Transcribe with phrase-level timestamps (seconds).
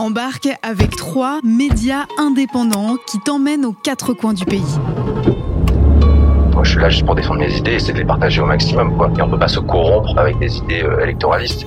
[0.00, 4.64] Embarque avec trois médias indépendants qui t'emmènent aux quatre coins du pays.
[6.54, 8.46] Moi, je suis là juste pour défendre mes idées et c'est de les partager au
[8.46, 8.96] maximum.
[8.96, 9.10] Quoi.
[9.18, 11.66] Et on peut pas se corrompre avec des idées euh, électoralistes.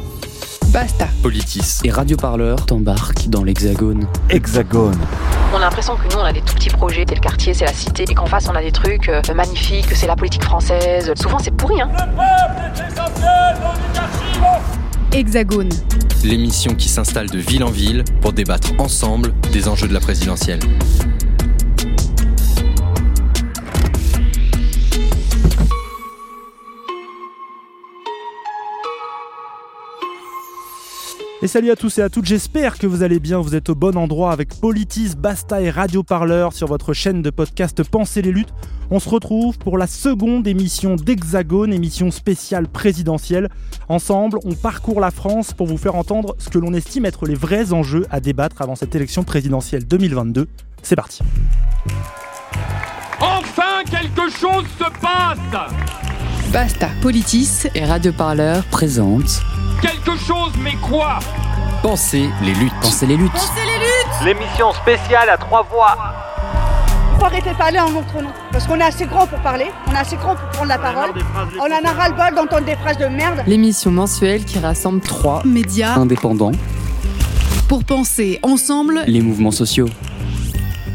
[0.69, 1.05] Basta.
[1.21, 4.07] Politis et Radio Parleur t'embarquent dans l'Hexagone.
[4.31, 4.97] Hexagone.
[5.53, 7.65] On a l'impression que nous, on a des tout petits projets, c'est le quartier, c'est
[7.65, 10.43] la cité, et qu'en face, on a des trucs euh, magnifiques, que c'est la politique
[10.43, 11.13] française.
[11.21, 11.89] Souvent, c'est pourri, hein.
[15.15, 15.69] Hexagone.
[16.23, 20.59] L'émission qui s'installe de ville en ville pour débattre ensemble des enjeux de la présidentielle.
[31.43, 33.75] Et salut à tous et à toutes, j'espère que vous allez bien, vous êtes au
[33.75, 38.31] bon endroit avec Politis, Basta et Radio Parleur sur votre chaîne de podcast Pensez les
[38.31, 38.53] luttes.
[38.91, 43.49] On se retrouve pour la seconde émission d'Hexagone, émission spéciale présidentielle.
[43.89, 47.35] Ensemble, on parcourt la France pour vous faire entendre ce que l'on estime être les
[47.35, 50.47] vrais enjeux à débattre avant cette élection présidentielle 2022.
[50.81, 51.23] C'est parti.
[53.19, 55.37] Enfin, quelque chose se passe
[56.51, 56.89] Basta.
[57.01, 59.41] Politis Et Radio Parleur présente
[59.81, 61.19] Quelque chose, mais quoi?
[61.81, 62.71] Pensez les luttes.
[62.81, 63.31] Pensez les luttes.
[64.23, 65.97] L'émission spéciale à trois voix.
[67.19, 68.29] faut arrêter de parler en notre nom.
[68.51, 71.11] Parce qu'on est assez grand pour parler, on est assez grand pour prendre la parole.
[71.59, 73.43] On en a ras-le-bol d'entendre des phrases de merde.
[73.47, 76.51] L'émission mensuelle qui rassemble trois médias Indépendants,
[77.67, 79.89] pour penser ensemble les mouvements sociaux.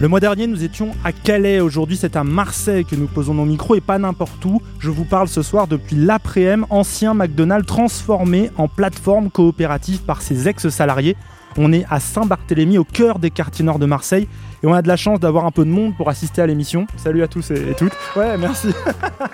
[0.01, 1.59] Le mois dernier, nous étions à Calais.
[1.59, 4.63] Aujourd'hui, c'est à Marseille que nous posons nos micros et pas n'importe où.
[4.79, 10.47] Je vous parle ce soir depuis l'après-m, ancien McDonald's transformé en plateforme coopérative par ses
[10.47, 11.17] ex-salariés.
[11.57, 14.29] On est à Saint-Barthélemy, au cœur des quartiers nord de Marseille.
[14.63, 16.87] Et on a de la chance d'avoir un peu de monde pour assister à l'émission.
[16.97, 17.93] Salut à tous et, toutes.
[18.15, 18.69] Ouais, merci.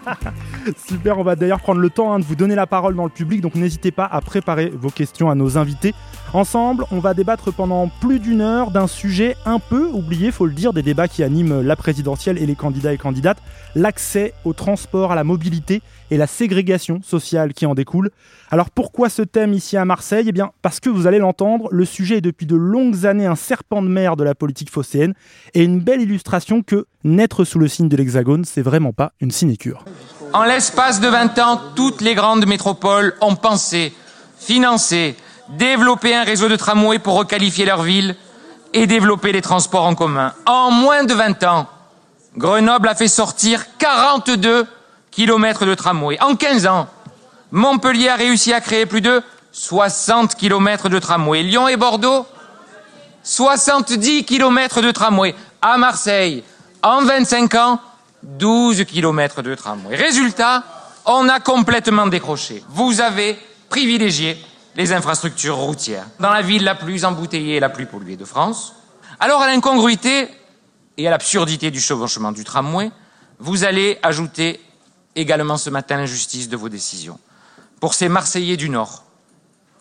[0.89, 3.11] Super, on va d'ailleurs prendre le temps hein, de vous donner la parole dans le
[3.11, 5.93] public, donc n'hésitez pas à préparer vos questions à nos invités.
[6.35, 10.53] Ensemble, on va débattre pendant plus d'une heure d'un sujet un peu oublié, faut le
[10.53, 13.39] dire, des débats qui animent la présidentielle et les candidats et candidates,
[13.77, 18.11] l'accès au transport, à la mobilité et la ségrégation sociale qui en découle.
[18.51, 20.25] Alors pourquoi ce thème ici à Marseille?
[20.27, 23.37] Eh bien parce que vous allez l'entendre, le sujet est depuis de longues années un
[23.37, 25.15] serpent de mer de la politique phocéenne
[25.55, 29.31] et une belle illustration que naître sous le signe de l'hexagone, c'est vraiment pas une
[29.31, 29.85] sinécure.
[30.33, 33.93] En l'espace de 20 ans, toutes les grandes métropoles ont pensé,
[34.37, 35.15] financé,
[35.49, 38.17] développé un réseau de tramways pour requalifier leur ville
[38.73, 40.33] et développer les transports en commun.
[40.47, 41.69] En moins de 20 ans,
[42.37, 44.67] Grenoble a fait sortir 42
[45.11, 46.21] kilomètres de tramway.
[46.21, 46.89] En 15 ans,
[47.53, 49.23] Montpellier a réussi à créer plus de
[49.53, 51.43] 60 kilomètres de tramway.
[51.45, 52.27] Lyon et Bordeaux,
[53.23, 55.35] 70 kilomètres de tramway.
[55.63, 56.43] À Marseille,
[56.83, 57.81] en 25 ans,
[58.25, 59.95] 12 kilomètres de tramway.
[59.95, 60.65] Résultat,
[61.07, 62.65] on a complètement décroché.
[62.71, 63.39] Vous avez
[63.69, 64.37] privilégié
[64.77, 68.75] les infrastructures routières dans la ville la plus embouteillée et la plus polluée de France.
[69.21, 70.29] Alors à l'incongruité
[70.97, 72.91] et à l'absurdité du chevauchement du tramway,
[73.39, 74.61] vous allez ajouter
[75.17, 77.19] également ce matin l'injustice de vos décisions.
[77.81, 79.05] Pour ces Marseillais du Nord,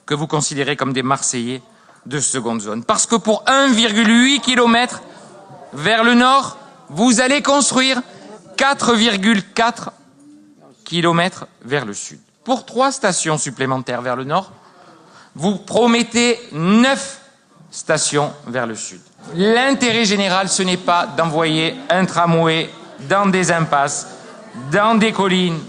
[0.06, 1.62] que vous considérez comme des Marseillais
[2.06, 2.84] de seconde zone.
[2.84, 5.02] Parce que pour 1,8 km
[5.74, 6.58] vers le nord,
[6.90, 8.02] vous allez construire
[8.58, 9.90] 4,4
[10.84, 12.20] km vers le sud.
[12.44, 14.52] Pour trois stations supplémentaires vers le nord,
[15.36, 17.20] vous promettez 9
[17.72, 19.02] stations vers le sud.
[19.36, 22.70] L'intérêt général, ce n'est pas d'envoyer un tramway
[23.10, 24.08] dans des impasses,
[24.72, 25.60] dans des collines.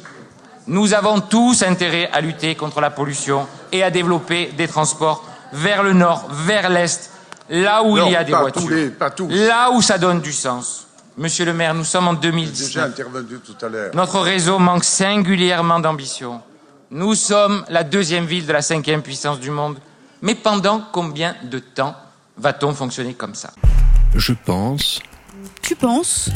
[0.66, 5.82] Nous avons tous intérêt à lutter contre la pollution et à développer des transports vers
[5.82, 7.10] le nord, vers l'est,
[7.48, 9.28] là où Non, il y a des pas voitures, tous les- tous.
[9.30, 10.86] là où ça donne du sens.
[11.16, 12.84] Monsieur le maire, nous sommes en déjà 2019.
[12.86, 13.91] intervenu tout à l'heure.
[13.94, 16.41] Notre réseau manque singulièrement d'ambition.
[16.91, 19.78] Nous sommes la deuxième ville de la cinquième puissance du monde.
[20.22, 21.95] Mais pendant combien de temps
[22.37, 23.50] va-t-on fonctionner comme ça?
[24.15, 25.00] Je pense.
[25.62, 26.31] Tu penses?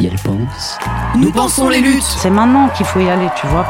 [0.00, 0.78] Et elle pense.
[1.16, 3.66] Nous pensons les luttes C'est maintenant qu'il faut y aller, tu vois.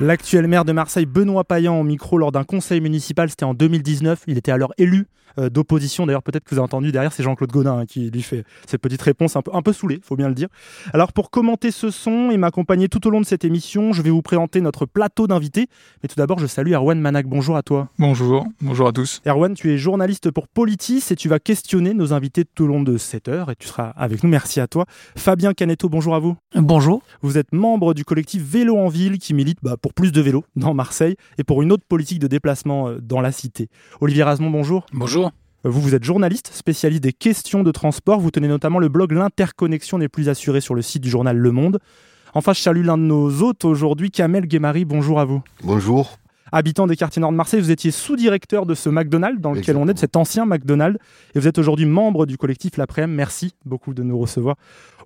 [0.00, 4.24] L'actuel maire de Marseille, Benoît Payan, au micro lors d'un conseil municipal, c'était en 2019.
[4.26, 5.06] Il était alors élu
[5.38, 6.06] d'opposition.
[6.06, 8.80] D'ailleurs, peut-être que vous avez entendu derrière, c'est Jean-Claude Godin hein, qui lui fait cette
[8.80, 10.48] petite réponse un peu, un peu saoulée, faut bien le dire.
[10.92, 14.10] Alors, pour commenter ce son et m'accompagner tout au long de cette émission, je vais
[14.10, 15.66] vous présenter notre plateau d'invités.
[16.02, 17.26] Mais tout d'abord, je salue Erwan Manac.
[17.26, 17.88] Bonjour à toi.
[17.98, 19.20] Bonjour, bonjour à tous.
[19.26, 22.82] Erwan, tu es journaliste pour Politis et tu vas questionner nos invités tout au long
[22.82, 24.30] de cette heure et tu seras avec nous.
[24.30, 24.86] Merci à toi.
[25.16, 26.36] Fabien Canetto, bonjour à vous.
[26.54, 27.02] Bonjour.
[27.22, 30.44] Vous êtes membre du collectif Vélo en Ville qui milite bah, pour plus de vélos
[30.56, 33.68] dans Marseille et pour une autre politique de déplacement euh, dans la cité.
[34.00, 34.86] Olivier Rasmont, bonjour.
[34.92, 35.25] Bonjour.
[35.66, 38.20] Vous, vous êtes journaliste, spécialiste des questions de transport.
[38.20, 41.50] Vous tenez notamment le blog L'interconnexion n'est plus assurée sur le site du journal Le
[41.50, 41.80] Monde.
[42.34, 44.84] Enfin, je salue l'un de nos hôtes aujourd'hui, Kamel Guémari.
[44.84, 45.42] Bonjour à vous.
[45.64, 46.18] Bonjour.
[46.52, 49.88] Habitant des quartiers nord de Marseille, vous étiez sous-directeur de ce McDonald's dans lequel on
[49.88, 50.98] est, de cet ancien McDonald's,
[51.34, 53.10] et vous êtes aujourd'hui membre du collectif L'Après-m.
[53.10, 54.56] Merci beaucoup de nous recevoir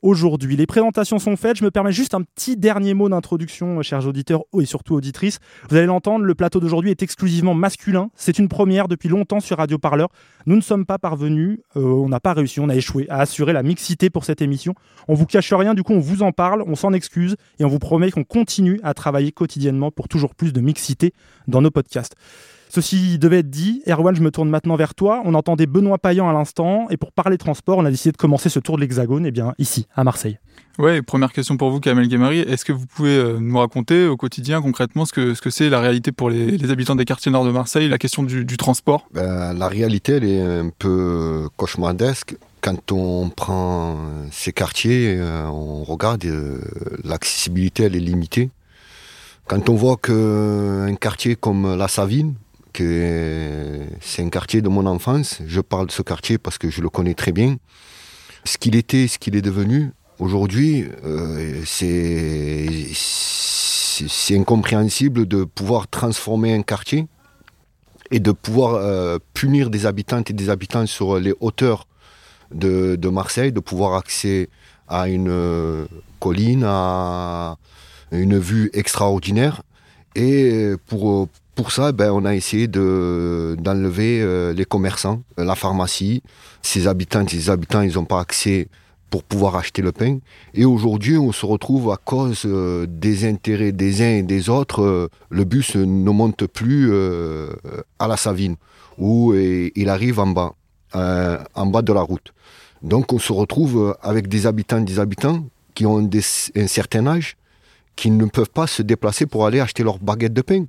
[0.03, 0.57] aujourd'hui.
[0.57, 1.57] Les présentations sont faites.
[1.57, 5.39] Je me permets juste un petit dernier mot d'introduction, chers auditeurs et surtout auditrices.
[5.69, 8.11] Vous allez l'entendre, le plateau d'aujourd'hui est exclusivement masculin.
[8.15, 10.09] C'est une première depuis longtemps sur Radio Parleur.
[10.47, 13.53] Nous ne sommes pas parvenus, euh, on n'a pas réussi, on a échoué à assurer
[13.53, 14.75] la mixité pour cette émission.
[15.09, 17.69] On vous cache rien, du coup on vous en parle, on s'en excuse et on
[17.69, 21.13] vous promet qu'on continue à travailler quotidiennement pour toujours plus de mixité
[21.49, 22.17] dans nos podcasts.
[22.73, 23.83] Ceci devait être dit.
[23.89, 25.23] Erwan, je me tourne maintenant vers toi.
[25.25, 26.87] On entendait Benoît Payan à l'instant.
[26.91, 29.55] Et pour parler transport, on a décidé de commencer ce tour de l'Hexagone, eh bien,
[29.59, 30.39] ici, à Marseille.
[30.79, 32.39] Ouais, première question pour vous, Kamel Guémari.
[32.39, 35.69] Est-ce que vous pouvez euh, nous raconter au quotidien, concrètement, ce que ce que c'est
[35.69, 39.09] la réalité pour les, habitants des quartiers nord de Marseille, la question du, transport?
[39.13, 42.37] Ben, La réalité, elle est un peu cauchemardesque.
[42.61, 43.97] Quand on prend
[44.31, 46.61] ces quartiers, euh, on regarde, euh,
[47.03, 48.51] l'accessibilité, elle est limitée.
[49.51, 52.37] Quand on voit qu'un quartier comme la Savine,
[52.73, 55.41] que c'est un quartier de mon enfance.
[55.45, 57.57] Je parle de ce quartier parce que je le connais très bien.
[58.45, 62.93] Ce qu'il était, ce qu'il est devenu, aujourd'hui, euh, c'est
[64.39, 67.09] incompréhensible de pouvoir transformer un quartier
[68.13, 71.89] et de pouvoir euh, punir des habitantes et des habitants sur les hauteurs
[72.55, 74.49] de, Marseille, de pouvoir accéder
[74.87, 75.87] à une euh,
[76.21, 77.57] colline, à
[78.13, 79.63] une vue extraordinaire.
[80.17, 81.29] Et pour,
[81.61, 86.23] pour ça, ben, on a essayé de, d'enlever euh, les commerçants, euh, la pharmacie.
[86.63, 88.69] Ces habitants, ces habitants, ils n'ont pas accès
[89.11, 90.21] pour pouvoir acheter le pain.
[90.55, 95.11] Et aujourd'hui, on se retrouve à cause euh, des intérêts des uns et des autres,
[95.29, 96.95] le bus ne monte plus
[97.99, 98.57] à la Savine,
[98.97, 100.55] où il arrive en bas,
[100.95, 102.33] en bas de la route.
[102.83, 106.09] Donc on se retrouve avec des habitants, des habitants qui ont
[106.57, 107.37] un certain âge,
[107.97, 110.65] qui ne peuvent pas se déplacer pour aller acheter leur baguette de pain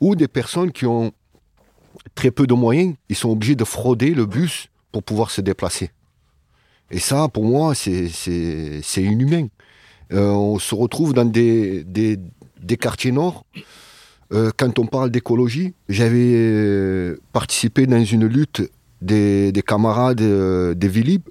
[0.00, 1.12] ou des personnes qui ont
[2.14, 5.90] très peu de moyens, ils sont obligés de frauder le bus pour pouvoir se déplacer.
[6.90, 8.10] Et ça, pour moi, c'est
[8.96, 9.48] inhumain.
[10.12, 13.44] Euh, on se retrouve dans des, des, quartiers nord.
[14.32, 18.62] Euh, quand on parle d'écologie, j'avais euh, participé dans une lutte
[19.02, 21.22] des, des camarades des Villib.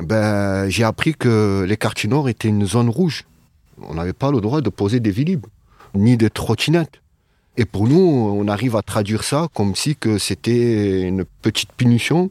[0.00, 3.24] Ben, j'ai appris que les quartiers nord étaient une zone rouge.
[3.88, 5.46] On n'avait pas le droit de poser des Villib,
[5.94, 7.00] ni des trottinettes.
[7.56, 12.30] Et pour nous, on arrive à traduire ça comme si que c'était une petite punition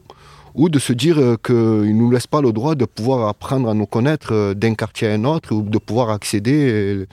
[0.54, 3.74] ou de se dire qu'ils ne nous laissent pas le droit de pouvoir apprendre à
[3.74, 7.06] nous connaître euh, d'un quartier à un autre ou de pouvoir accéder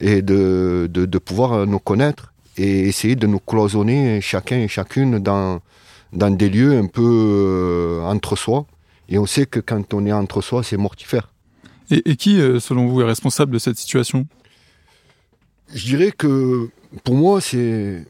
[0.00, 5.60] et de, de, pouvoir nous connaître et essayer de nous cloisonner chacun et chacune dans,
[6.12, 8.66] dans des lieux un peu euh, entre soi.
[9.08, 11.30] Et on sait que quand on est entre soi, c'est mortifère.
[11.90, 14.26] Et, qui, euh, selon vous, est responsable de cette situation?
[15.72, 16.68] Je dirais que
[17.04, 18.04] pour moi, c'est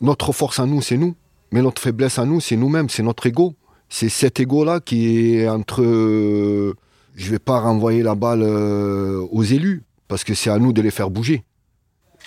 [0.00, 1.14] notre force à nous, c'est nous.
[1.52, 3.54] Mais notre faiblesse à nous, c'est nous-mêmes, c'est notre ego.
[3.88, 5.82] C'est cet ego-là qui est entre.
[5.82, 6.74] Je
[7.14, 10.82] je vais pas renvoyer la balle euh, aux élus, parce que c'est à nous de
[10.82, 11.44] les faire bouger.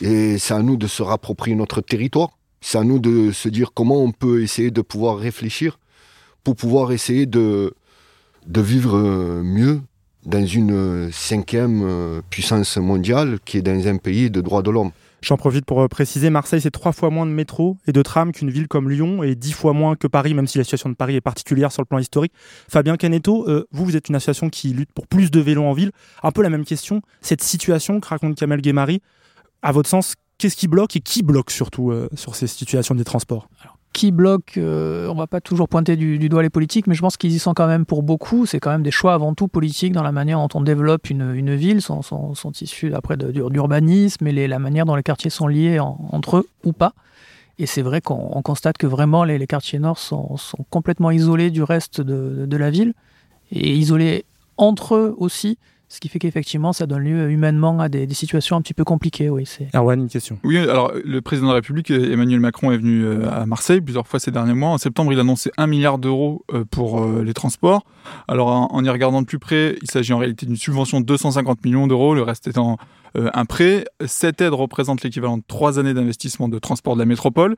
[0.02, 2.40] Et c'est à nous de se rapproprier notre territoire.
[2.62, 5.80] C'est à nous de se dire comment on peut essayer de pouvoir réfléchir
[6.44, 7.74] pour pouvoir essayer de,
[8.48, 9.82] de vivre euh, mieux
[10.26, 14.92] dans une cinquième euh, puissance mondiale qui est dans un pays de droits de l'homme.
[15.22, 18.32] J'en profite pour euh, préciser, Marseille, c'est trois fois moins de métro et de tram
[18.32, 20.96] qu'une ville comme Lyon et dix fois moins que Paris, même si la situation de
[20.96, 22.32] Paris est particulière sur le plan historique.
[22.70, 25.74] Fabien Canetto, euh, vous, vous êtes une association qui lutte pour plus de vélos en
[25.74, 25.92] ville.
[26.24, 27.02] Un peu la même question.
[27.22, 29.02] Cette situation que raconte Kamel Guémari,
[29.62, 33.04] à votre sens, qu'est-ce qui bloque et qui bloque surtout euh, sur ces situations des
[33.04, 33.50] transports?
[34.00, 37.18] Qui bloque, euh, on va pas toujours pointer du, doigt les politiques, mais je pense
[37.18, 38.46] qu'ils y sont quand même pour beaucoup.
[38.46, 41.54] C'est quand même des choix avant tout politiques dans la manière dont on développe une,
[41.56, 42.02] ville, sont,
[42.62, 46.94] issus après d'urbanisme et la manière dont les quartiers sont liés entre eux ou pas.
[47.58, 50.38] Et c'est vrai qu'on constate que vraiment les, quartiers nord sont,
[50.70, 52.94] complètement isolés du reste de la ville
[53.52, 54.24] et isolés
[54.56, 55.58] entre eux aussi
[55.92, 59.28] ce qui fait qu'effectivement, ça donne lieu humainement à des, situations un petit peu compliquées.
[59.30, 59.70] Oui, c'est...
[59.74, 60.38] Erwan, une question.
[60.44, 64.08] Oui, alors le président de la République, Emmanuel Macron, est venu euh, à Marseille plusieurs
[64.08, 64.70] fois ces derniers mois.
[64.70, 67.86] En septembre, il a annoncé un milliard d'euros euh, pour euh, les transports.
[68.28, 71.66] Alors en, y regardant de plus près, il s'agit en réalité d'une subvention de 250
[71.66, 72.78] millions d'euros, le reste étant
[73.16, 73.86] un prêt.
[74.06, 77.56] Cette aide représente l'équivalent de trois années d'investissement de transport de la métropole.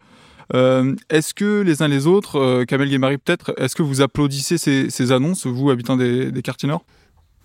[0.54, 5.46] est-ce que les uns les autres, Kamel Guémari peut-être, est-ce que vous applaudissez ces, annonces,
[5.46, 6.84] vous, habitants des, des quartiers nord?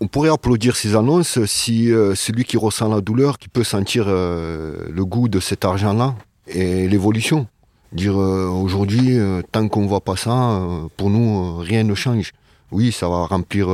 [0.00, 4.04] On pourrait applaudir ces annonces si euh, celui qui ressent la douleur, qui peut sentir
[4.08, 6.14] euh, le goût de cet argent-là
[6.46, 7.46] et l'évolution.
[7.92, 9.18] Dire euh, aujourd'hui,
[9.52, 10.60] tant qu'on ne voit pas ça,
[10.96, 12.32] pour nous, rien ne change.
[12.72, 13.68] Oui, ça va remplir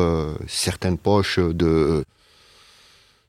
[0.47, 2.05] certaines poches de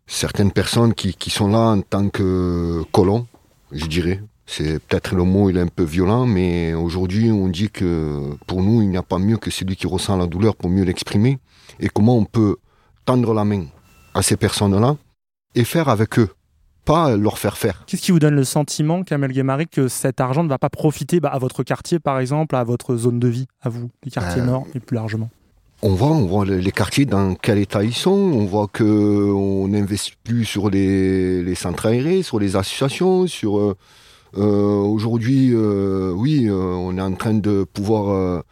[0.06, 3.26] certaines personnes qui, qui, sont là en tant que colons,
[3.72, 4.22] je dirais.
[4.46, 8.62] C'est peut-être le mot, il est un peu violent, mais aujourd'hui, on dit que pour
[8.62, 11.40] nous, il n'y a pas mieux que celui qui ressent la douleur pour mieux l'exprimer.
[11.80, 12.58] Et comment on peut
[13.06, 13.66] tendre la main
[14.14, 14.98] à ces personnes-là
[15.56, 16.30] et faire avec eux,
[16.86, 17.84] pas leur faire faire.
[17.88, 21.20] Qu'est-ce qui vous donne le sentiment, Kamel Guémari, que cet argent ne va pas profiter
[21.20, 24.42] bah, à votre quartier, par exemple, à votre zone de vie, à vous, les quartiers
[24.42, 25.30] Euh, nord et plus largement?
[25.86, 28.12] On voit, on voit les quartiers dans quel état ils sont.
[28.12, 33.60] On voit que on n'investit plus sur les, les centres aérés, sur les associations, sur
[33.60, 33.76] euh,
[34.38, 38.44] euh, aujourd'hui, euh, oui, on est en train de pouvoir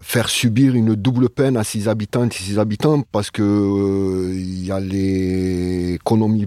[0.00, 4.66] faire subir une double peine à ses habitantes et ses habitants parce que euh, il
[4.66, 6.46] y a l'économie,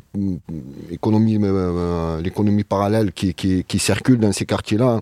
[0.92, 5.02] économie, euh, l'économie parallèle qui, circule dans ces quartiers-là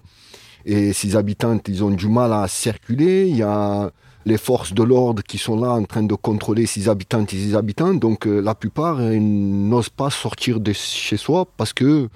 [0.66, 3.28] et ces habitantes, ils ont du mal à circuler.
[3.28, 3.90] Il y a
[4.26, 7.56] les forces de l'ordre qui sont là en train de contrôler ces habitantes et ces
[7.56, 7.94] habitants.
[7.94, 12.10] Donc euh, la plupart n'osent pas sortir de chez soi parce que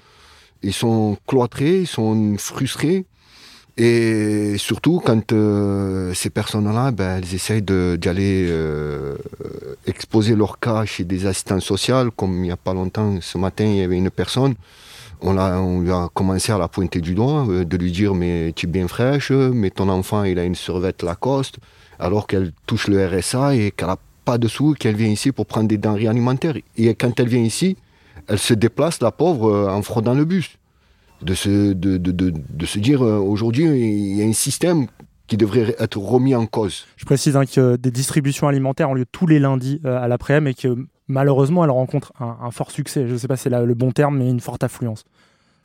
[0.62, 3.06] ils sont cloîtrés, ils sont frustrés.
[3.78, 9.16] Et surtout quand euh, ces personnes-là, ben, elles essayent de- d'y aller euh,
[9.86, 13.64] exposer leur cas chez des assistants sociaux, comme il n'y a pas longtemps, ce matin,
[13.66, 14.54] il y avait une personne,
[15.20, 18.14] on, l'a- on lui a commencé à la pointer du doigt, euh, de lui dire
[18.14, 21.58] mais tu es bien fraîche, mais ton enfant il a une survette Lacoste,
[21.98, 25.44] alors qu'elle touche le RSA et qu'elle n'a pas de sous, qu'elle vient ici pour
[25.44, 26.56] prendre des denrées alimentaires.
[26.78, 27.76] Et quand elle vient ici,
[28.26, 30.56] elle se déplace, la pauvre, euh, en fraudant le bus.
[31.22, 34.86] De se, de, de, de, de se dire euh, aujourd'hui il y a un système
[35.26, 36.84] qui devrait être remis en cause.
[36.96, 40.50] Je précise hein, que des distributions alimentaires ont lieu tous les lundis euh, à l'après-midi
[40.50, 43.08] et que malheureusement, elles rencontrent un, un fort succès.
[43.08, 45.04] Je ne sais pas si c'est le bon terme, mais une forte affluence.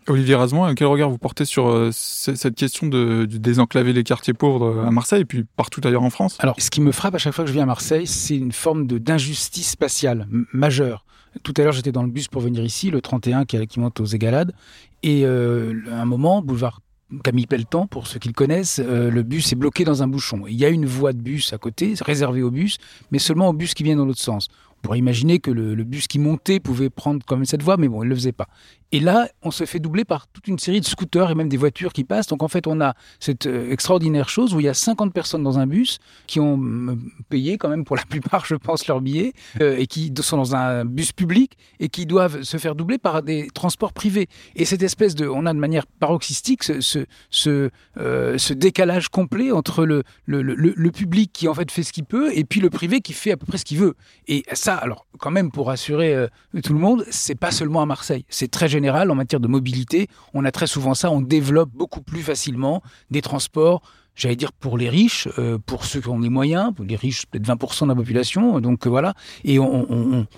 [0.08, 4.34] Olivier Razement, quel regard vous portez sur euh, cette question de, de désenclaver les quartiers
[4.34, 6.38] pauvres euh, à Marseille et puis partout ailleurs en France?
[6.40, 8.52] Alors, ce qui me frappe à chaque fois que je viens à Marseille, c'est une
[8.52, 11.06] forme de d'injustice spatiale majeure.
[11.44, 14.06] Tout à l'heure, j'étais dans le bus pour venir ici, le 31 qui, monte aux
[14.06, 14.54] Égalades,
[15.02, 16.82] et euh, à un moment, boulevard
[17.24, 20.44] Camille Pelletan, pour ceux qui le connaissent, euh, le bus est bloqué dans un bouchon.
[20.48, 22.78] Il y a une voie de bus à côté, réservée au bus,
[23.12, 24.48] mais seulement au bus qui vient dans l'autre sens.
[24.78, 27.78] On pourrait imaginer que le, le bus qui montait pouvait prendre quand même cette voie,
[27.78, 28.48] mais bon, il ne le faisait pas.
[28.94, 31.56] Et là, on se fait doubler par toute une série de scooters et même des
[31.56, 32.28] voitures qui passent.
[32.28, 35.44] Donc en fait, on a cette euh, extraordinaire chose où il y a 50 personnes
[35.44, 36.96] dans un bus qui ont euh,
[37.30, 39.32] payé quand même pour la plupart, je pense, leur billet
[39.62, 43.24] euh, et qui sont dans un bus public et qui doivent se faire doubler par
[43.24, 44.28] des transports privés.
[44.56, 51.32] Et cette espèce de, on a de manière paroxystique ce, décalage complet entre le, public
[51.32, 53.46] qui en fait fait ce qu'il peut et puis le privé qui fait à peu
[53.46, 53.96] près ce qu'il veut.
[54.28, 56.28] Et ça, alors quand même pour rassurer
[56.64, 60.08] tout le monde, c'est pas seulement à Marseille, c'est très général en matière de mobilité.
[60.34, 63.82] On a très souvent ça, on développe beaucoup plus facilement des transports
[64.16, 67.26] j'allais dire pour les riches, euh, pour ceux qui ont les moyens, pour les riches,
[67.26, 69.14] peut-être 20% de la population, donc euh, voilà.
[69.44, 69.58] Et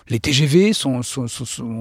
[0.10, 1.02] les TGV sont,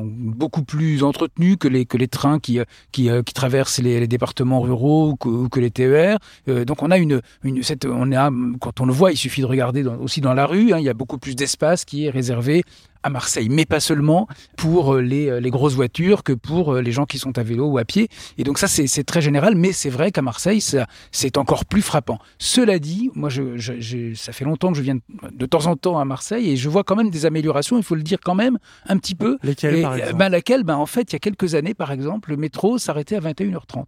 [0.08, 5.70] beaucoup plus entretenus que les, trains qui, euh, traversent les, départements ruraux ou que, les
[5.70, 6.18] TER.
[6.46, 7.20] Donc on a une,
[7.62, 10.72] cette, on a, quand on le voit, il suffit de regarder aussi dans la rue,
[10.72, 12.64] hein, il y a beaucoup plus d'espace qui est réservé
[13.02, 17.18] à Marseille, mais pas seulement pour les, les, grosses voitures que pour les gens qui
[17.18, 18.08] sont à vélo ou à pied.
[18.38, 22.18] Et donc ça, c'est très général, mais c'est vrai qu'à Marseille, c'est encore plus frappant.
[22.38, 24.98] Cela dit, moi, je, je, je, ça fait longtemps que je viens
[25.32, 27.94] de temps en temps à Marseille et je vois quand même des améliorations, il faut
[27.94, 29.38] le dire quand même, un petit peu.
[29.42, 30.16] Lesquelles, et, par exemple?
[30.16, 33.16] ben, Laquelle, ben, en fait, il y a quelques années, par exemple, le métro s'arrêtait
[33.16, 33.84] à 21h30.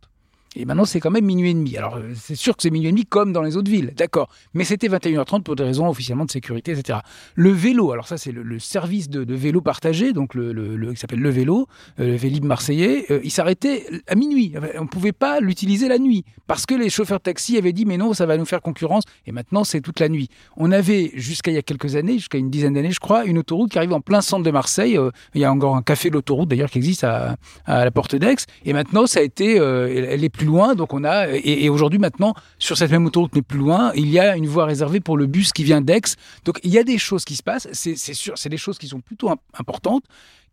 [0.57, 1.77] Et maintenant, c'est quand même minuit et demi.
[1.77, 4.29] Alors, c'est sûr que c'est minuit et demi comme dans les autres villes, d'accord.
[4.55, 7.01] Mais c'était 21h30 pour des raisons officiellement de sécurité, etc.
[7.35, 11.01] Le vélo, alors ça, c'est le, service de, vélo partagé, donc le, le, le qui
[11.01, 11.67] s'appelle le vélo,
[12.01, 14.55] euh, le Vélib marseillais, euh, il s'arrêtait à minuit.
[14.79, 17.85] On ne pouvait pas l'utiliser la nuit parce que les chauffeurs de taxi avaient dit,
[17.85, 19.03] mais non, ça va nous faire concurrence.
[19.27, 20.29] Et maintenant, c'est toute la nuit.
[20.57, 23.39] On avait, jusqu'à il y a quelques années, jusqu'à une dizaine d'années, je crois, une
[23.39, 24.97] autoroute qui arrive en plein centre de Marseille.
[24.97, 27.91] Euh, il y a encore un café de l'autoroute, d'ailleurs, qui existe à, à la
[27.91, 28.37] Porte d'Aix.
[28.65, 31.69] Et maintenant, ça a été, euh, elle est plus loin, donc on a et, et
[31.69, 35.01] aujourd'hui maintenant sur cette même autoroute mais plus loin, il y a une voie réservée
[35.01, 36.03] pour le bus qui vient d'Aix.
[36.45, 38.89] Donc il y a des choses qui se passent, c'est sûr, c'est des choses qui
[38.89, 40.05] sont plutôt importantes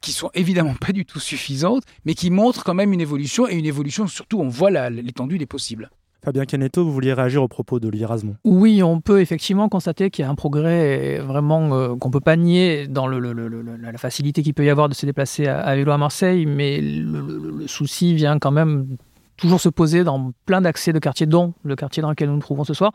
[0.01, 3.53] qui sont évidemment pas du tout suffisantes, mais qui montrent quand même une évolution et
[3.55, 5.89] une évolution surtout on voit l'étendue des possibles.
[6.23, 10.23] Fabien Canetto, vous vouliez réagir au propos d'Olivier Rasmont Oui, on peut effectivement constater qu'il
[10.23, 13.47] y a un progrès vraiment euh, qu'on ne peut pas nier dans le, le, le,
[13.75, 16.79] la facilité qu'il peut y avoir de se déplacer à, à vélo à Marseille, mais
[16.79, 18.97] le, souci vient quand même
[19.41, 22.41] toujours se poser dans plein d'accès de quartiers, dont le quartier dans lequel nous nous
[22.41, 22.93] trouvons ce soir.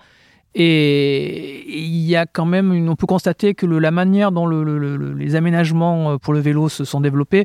[0.55, 4.62] Et il y a quand même, une, on peut constater que la manière dont le,
[4.65, 7.45] le, les aménagements pour le vélo se sont développés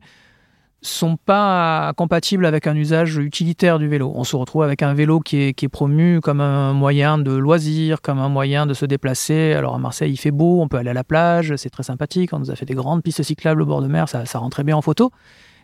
[0.81, 4.11] sont pas compatibles avec un usage utilitaire du vélo.
[4.15, 8.17] On se retrouve avec un vélo qui est, promu comme un moyen de loisir, comme
[8.17, 9.53] un moyen de se déplacer.
[9.53, 12.33] Alors à Marseille, il fait beau, on peut aller à la plage, c'est très sympathique.
[12.33, 14.63] On nous a fait des grandes pistes cyclables au bord de mer, ça, ça très
[14.63, 15.11] bien en photo.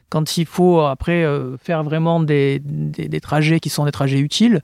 [0.10, 4.62] Quand il faut après euh, faire vraiment des, des trajets qui sont des trajets utiles,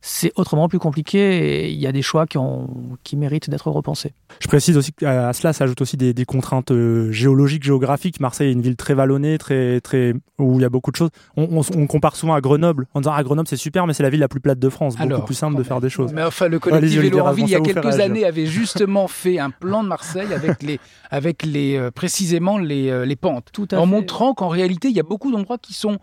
[0.00, 2.68] c'est autrement plus compliqué et il y a des choix qui, ont,
[3.04, 4.12] qui méritent d'être repensés.
[4.40, 8.20] Je précise aussi qu'à cela s'ajoutent aussi des, des contraintes euh, géologiques, géographiques.
[8.20, 11.10] Marseille est une ville très vallonnée, très, très, où il y a beaucoup de choses.
[11.36, 14.02] On, on, on compare souvent à Grenoble en disant ah, Grenoble c'est super, mais c'est
[14.02, 16.12] la ville la plus plate de France, beaucoup Alors, plus simple de faire des choses.
[16.12, 19.38] Mais enfin, le collectif Vélo en ville, il y a quelques années, avait justement fait
[19.38, 20.78] un plan de Marseille avec les,
[21.10, 23.86] avec les, euh, précisément les, euh, les pentes, Tout à en fait.
[23.86, 25.98] montrant qu'en réalité, il y a beaucoup d'endroits qui sont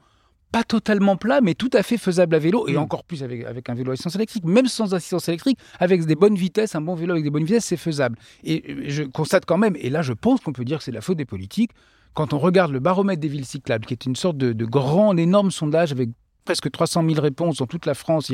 [0.56, 2.72] pas totalement plats, mais tout à fait faisables à vélo, Mm.
[2.72, 6.06] et encore plus avec, avec un vélo à assistance électrique, même sans assistance électrique, avec
[6.06, 8.18] des bonnes vitesses, un bon vélo avec des bonnes vitesses, c'est faisable.
[8.46, 11.02] Et je constate quand même, et là je pense qu'on peut dire que c'est la
[11.02, 11.72] faute des politiques,
[12.14, 15.18] quand on regarde le baromètre des villes cyclables, qui est une sorte de, de grand,
[15.18, 16.10] énorme sondage avec
[16.46, 18.32] presque 300 000 réponses dans toute la France,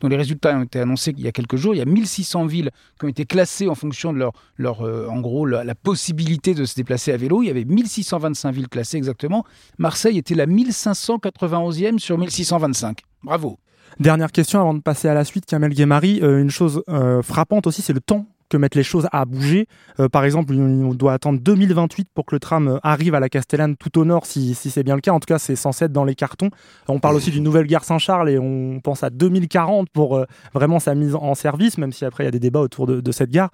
[0.00, 1.74] dont les résultats ont été annoncés il y a quelques jours.
[1.74, 5.06] Il y a 1600 villes qui ont été classées en fonction de leur, leur euh,
[5.08, 7.42] en gros, la, la possibilité de se déplacer à vélo.
[7.42, 9.44] Il y avait 1625 villes classées exactement.
[9.78, 12.98] Marseille était la 1591e sur 1625.
[13.22, 13.58] Bravo.
[14.00, 16.20] Dernière question avant de passer à la suite, Kamel Guémari.
[16.22, 19.66] Euh, une chose euh, frappante aussi, c'est le temps que mettent les choses à bouger.
[19.98, 23.28] Euh, par exemple, on doit attendre 2028 pour que le tram euh, arrive à la
[23.28, 25.12] Castellane tout au nord, si, si c'est bien le cas.
[25.12, 26.50] En tout cas, c'est censé être dans les cartons.
[26.88, 30.80] On parle aussi d'une nouvelle gare Saint-Charles et on pense à 2040 pour euh, vraiment
[30.80, 33.12] sa mise en service, même si après il y a des débats autour de, de
[33.12, 33.50] cette gare.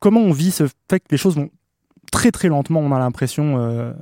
[0.00, 1.50] Comment on vit ce fait que les choses vont
[2.10, 3.92] très très lentement, on a l'impression, euh,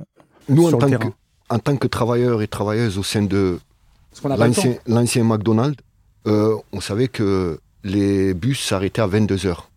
[0.49, 1.13] Nous, en sur le tant, que,
[1.49, 3.59] en tant que travailleurs et travailleuses au sein de
[4.87, 5.77] l'ancien McDonald's,
[6.27, 9.69] euh, on savait que les bus s'arrêtaient à 22 heures.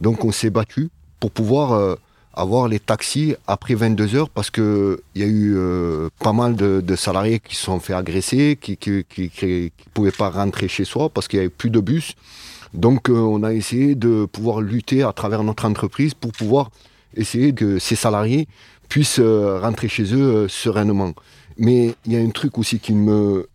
[0.00, 0.88] Donc on s'est battu
[1.18, 1.94] pour pouvoir euh,
[2.32, 6.56] avoir les taxis après 22 heures parce que il y a eu euh, pas mal
[6.56, 11.28] de, salariés qui se sont fait agresser, qui qui, pouvaient pas rentrer chez soi parce
[11.28, 12.14] qu'il y avait plus de bus.
[12.72, 16.70] Donc euh, on a essayé de pouvoir lutter à travers notre entreprise pour pouvoir
[17.14, 18.48] essayer que ces salariés
[18.88, 21.12] puissent rentrer chez eux sereinement.
[21.58, 23.46] Mais il y a un truc aussi qui nous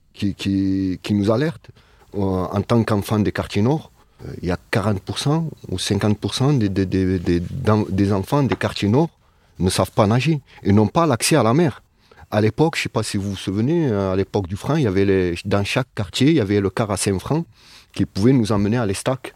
[1.32, 1.72] alerte
[2.14, 3.92] en tant qu'enfant des quartiers nord.
[4.25, 9.09] Euh, Il y a 40% ou 50% des, des, des, des, enfants des quartiers nord
[9.59, 11.81] ne savent pas nager et n'ont pas l'accès à la mer.
[12.31, 14.75] À l'époque, je ne sais pas si vous vous souvenez, euh, à l'époque du franc,
[14.75, 17.46] il y avait les, dans chaque quartier, il y avait le car à Saint-Franc
[17.94, 19.33] qui pouvait nous emmener à l'Estac.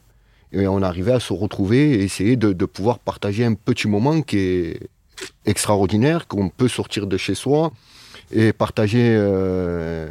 [0.52, 4.21] Et on arrivait à se retrouver et essayer de, de pouvoir partager un petit moment
[4.21, 4.89] qui est
[5.45, 7.71] extraordinaire, qu'on peut sortir de chez soi
[8.32, 10.10] et partager euh,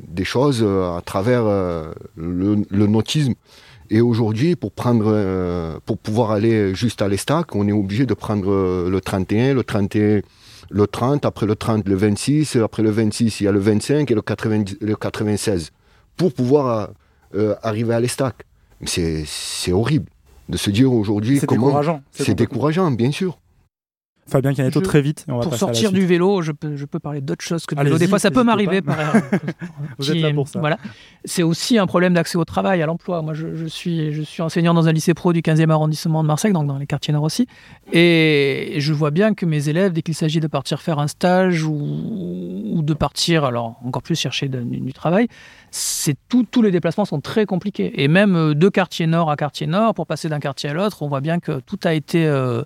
[0.00, 3.34] des choses à travers le, le nautisme.
[3.94, 8.14] Et aujourd'hui, pour prendre, euh, pour pouvoir aller juste à l'Estac, on est obligé de
[8.14, 10.22] prendre euh, le 31, le 31,
[10.70, 14.10] le 30, après le 30, le 26, après le 26, il y a le 25
[14.10, 15.72] et le, 90 le 96,
[16.16, 16.88] pour pouvoir
[17.34, 18.46] euh, arriver à l'Estac.
[18.86, 20.06] C'est c'est horrible
[20.48, 21.66] de se dire aujourd'hui C'est comment...
[21.66, 22.02] décourageant.
[22.12, 23.38] C'est C'est complètement- décourageant, bien sûr.
[24.26, 25.24] Fabien Caneto, Je- très vite.
[25.28, 27.74] et on va pour sortir du vélo, je peux, je peux parler d'autre chose que
[27.74, 27.98] du vélo.
[27.98, 28.96] Des fois, ça peut m'arriver par.
[29.98, 30.60] Vous êtes là pour ça.
[30.60, 30.78] Voilà.
[31.24, 33.20] C'est aussi un problème d'accès au travail, à l'emploi.
[33.22, 36.28] Moi, je, je suis, je suis enseignant dans un lycée pro du 15e arrondissement de
[36.28, 37.46] Marseille, donc dans les quartiers nord aussi.
[37.92, 41.64] Et je vois bien que mes élèves, dès qu'il s'agit de partir faire un stage
[41.64, 45.26] ou, ou de partir, alors encore plus chercher de- du, du travail,
[45.70, 48.02] c'est tout, tous les déplacements sont très compliqués.
[48.02, 51.02] Et même euh, de quartier nord à quartier nord, pour passer d'un quartier à l'autre,
[51.02, 52.62] on voit bien que tout a été euh,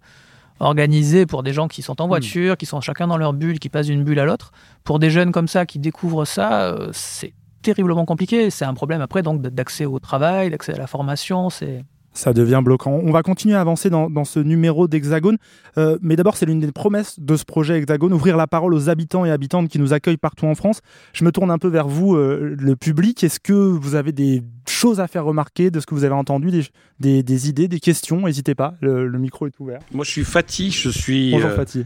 [0.61, 3.69] organisé pour des gens qui sont en voiture, qui sont chacun dans leur bulle, qui
[3.69, 4.53] passent d'une bulle à l'autre.
[4.85, 8.51] Pour des jeunes comme ça qui découvrent ça, euh, c'est terriblement compliqué.
[8.51, 11.51] C'est un problème après donc d'accès au travail, d'accès à la formation.
[11.51, 11.85] C'est
[12.16, 12.98] Ça devient bloquant.
[13.05, 15.37] On va continuer à avancer dans, dans ce numéro d'Hexagone.
[15.76, 18.88] Euh, mais d'abord, c'est l'une des promesses de ce projet Hexagone, ouvrir la parole aux
[18.88, 20.81] habitants et habitantes qui nous accueillent partout en France.
[21.12, 23.22] Je me tourne un peu vers vous, euh, le public.
[23.22, 26.50] Est-ce que vous avez des choses à faire remarquer de ce que vous avez entendu,
[26.50, 26.64] des,
[27.00, 28.22] des- des idées, des questions?
[28.22, 29.81] N'hésitez pas, le, le micro est ouvert.
[29.92, 31.85] Moi, je suis Fatih, je suis Bonjour euh, Fatih.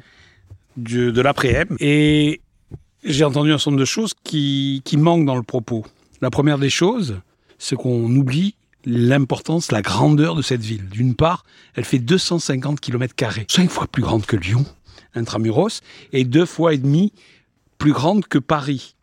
[0.77, 2.41] du- de l'après-m et
[3.03, 5.85] j'ai entendu un certain nombre de choses qui, qui manquent dans le propos.
[6.23, 7.17] La première des choses,
[7.59, 10.89] c'est qu'on oublie l'importance, la grandeur de cette ville.
[10.89, 13.15] D'une part, elle fait 250 km
[13.49, 14.65] cinq fois plus grande que Lyon,
[15.15, 15.81] intramuros,
[16.13, 17.13] et deux fois et demi
[17.79, 18.95] plus grande que Paris.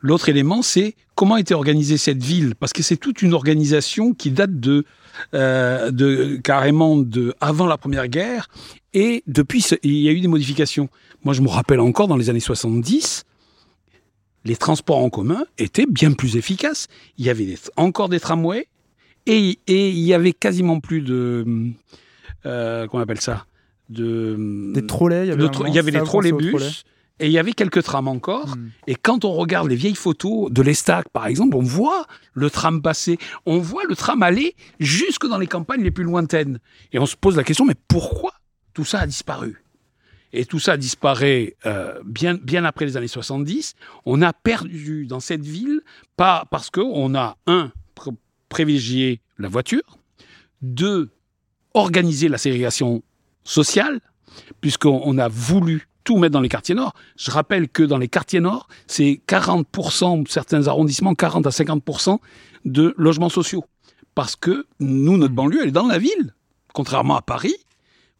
[0.00, 4.30] L'autre élément, c'est comment était organisée cette ville, parce que c'est toute une organisation qui
[4.30, 4.84] date de,
[5.32, 8.48] euh, de carrément de avant la Première Guerre,
[8.92, 10.88] et depuis, il y a eu des modifications.
[11.24, 13.24] Moi, je me rappelle encore dans les années 70,
[14.44, 16.86] les transports en commun étaient bien plus efficaces.
[17.18, 18.68] Il y avait encore des tramways,
[19.26, 21.44] et, il y avait quasiment plus de,
[22.46, 23.46] euh, comment on appelle ça,
[23.88, 26.04] de Des trolleys, il y avait de un tro- moment, il y avait ça, les
[26.04, 26.50] vous pensez aux trolleybus.
[26.50, 26.72] trolleys
[27.20, 28.56] Et il y avait quelques trams encore.
[28.88, 32.82] Et quand on regarde les vieilles photos de l'Estac, par exemple, on voit le tram
[32.82, 33.18] passer.
[33.46, 36.58] On voit le tram aller jusque dans les campagnes les plus lointaines.
[36.92, 38.32] Et on se pose la question, mais pourquoi
[38.74, 39.62] tout ça a disparu?
[40.32, 45.20] Et tout ça disparaît euh, bien, bien après les années 70, on a perdu dans
[45.20, 45.82] cette ville,
[46.16, 47.70] pas parce qu'on a, un,
[48.54, 49.98] privilégié la voiture,
[50.62, 51.10] deux,
[51.74, 53.02] organiser la ségrégation
[53.42, 54.00] sociale,
[54.60, 56.94] puisqu'on a voulu tout mettre dans les quartiers nord.
[57.16, 62.18] Je rappelle que dans les quartiers nord, c'est 40%, certains arrondissements, 40 à 50%
[62.64, 63.64] de logements sociaux.
[64.14, 66.32] Parce que nous, notre banlieue, elle est dans la ville.
[66.72, 67.56] Contrairement à Paris,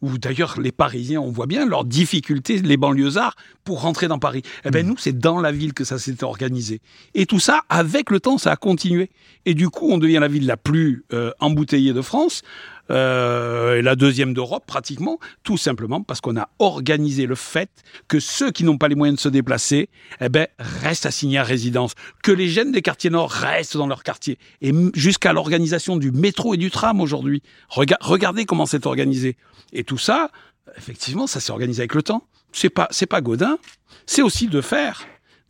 [0.04, 4.42] où d'ailleurs les Parisiens, on voit bien leurs difficultés, les banlieusards, pour rentrer dans Paris.
[4.64, 6.80] Eh bien, nous, c'est dans la ville que ça s'est organisé.
[7.14, 9.10] Et tout ça, avec le temps, ça a continué.
[9.46, 12.42] Et du coup, on devient la ville la plus euh, embouteillée de France,
[12.90, 17.70] euh, et la deuxième d'Europe pratiquement, tout simplement parce qu'on a organisé le fait
[18.08, 19.88] que ceux qui n'ont pas les moyens de se déplacer,
[20.20, 24.02] eh ben, restent assignés à résidence, que les jeunes des quartiers nord restent dans leur
[24.02, 27.42] quartier, et jusqu'à l'organisation du métro et du tram aujourd'hui.
[27.68, 29.36] regardez comment c'est organisé.
[29.72, 30.30] Et tout ça,
[30.76, 32.26] effectivement, ça s'est organisé avec le temps.
[32.52, 33.58] C'est pas, c'est pas Godin,
[34.06, 35.06] c'est aussi de faire.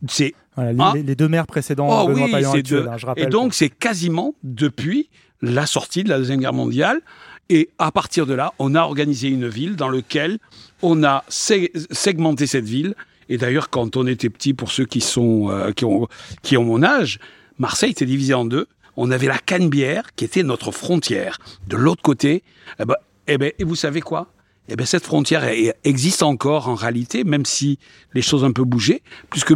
[0.07, 3.25] C'est les, deux maires précédents, oh oui, hein, je rappelle.
[3.25, 5.09] Et donc, c'est quasiment depuis
[5.41, 7.01] la sortie de la Deuxième Guerre mondiale.
[7.49, 10.39] Et à partir de là, on a organisé une ville dans laquelle
[10.81, 12.95] on a segmenté cette ville.
[13.29, 16.07] Et d'ailleurs, quand on était petit, pour ceux qui, sont, euh, qui, ont,
[16.41, 17.19] qui ont mon âge,
[17.57, 18.67] Marseille était divisé en deux.
[18.97, 21.37] On avait la Canebière, qui était notre frontière.
[21.67, 22.43] De l'autre côté,
[22.79, 22.95] eh ben,
[23.27, 24.27] eh ben, et vous savez quoi?
[24.69, 25.43] Eh ben, cette frontière
[25.83, 27.77] existe encore en réalité, même si
[28.13, 29.53] les choses ont un peu bougé, puisque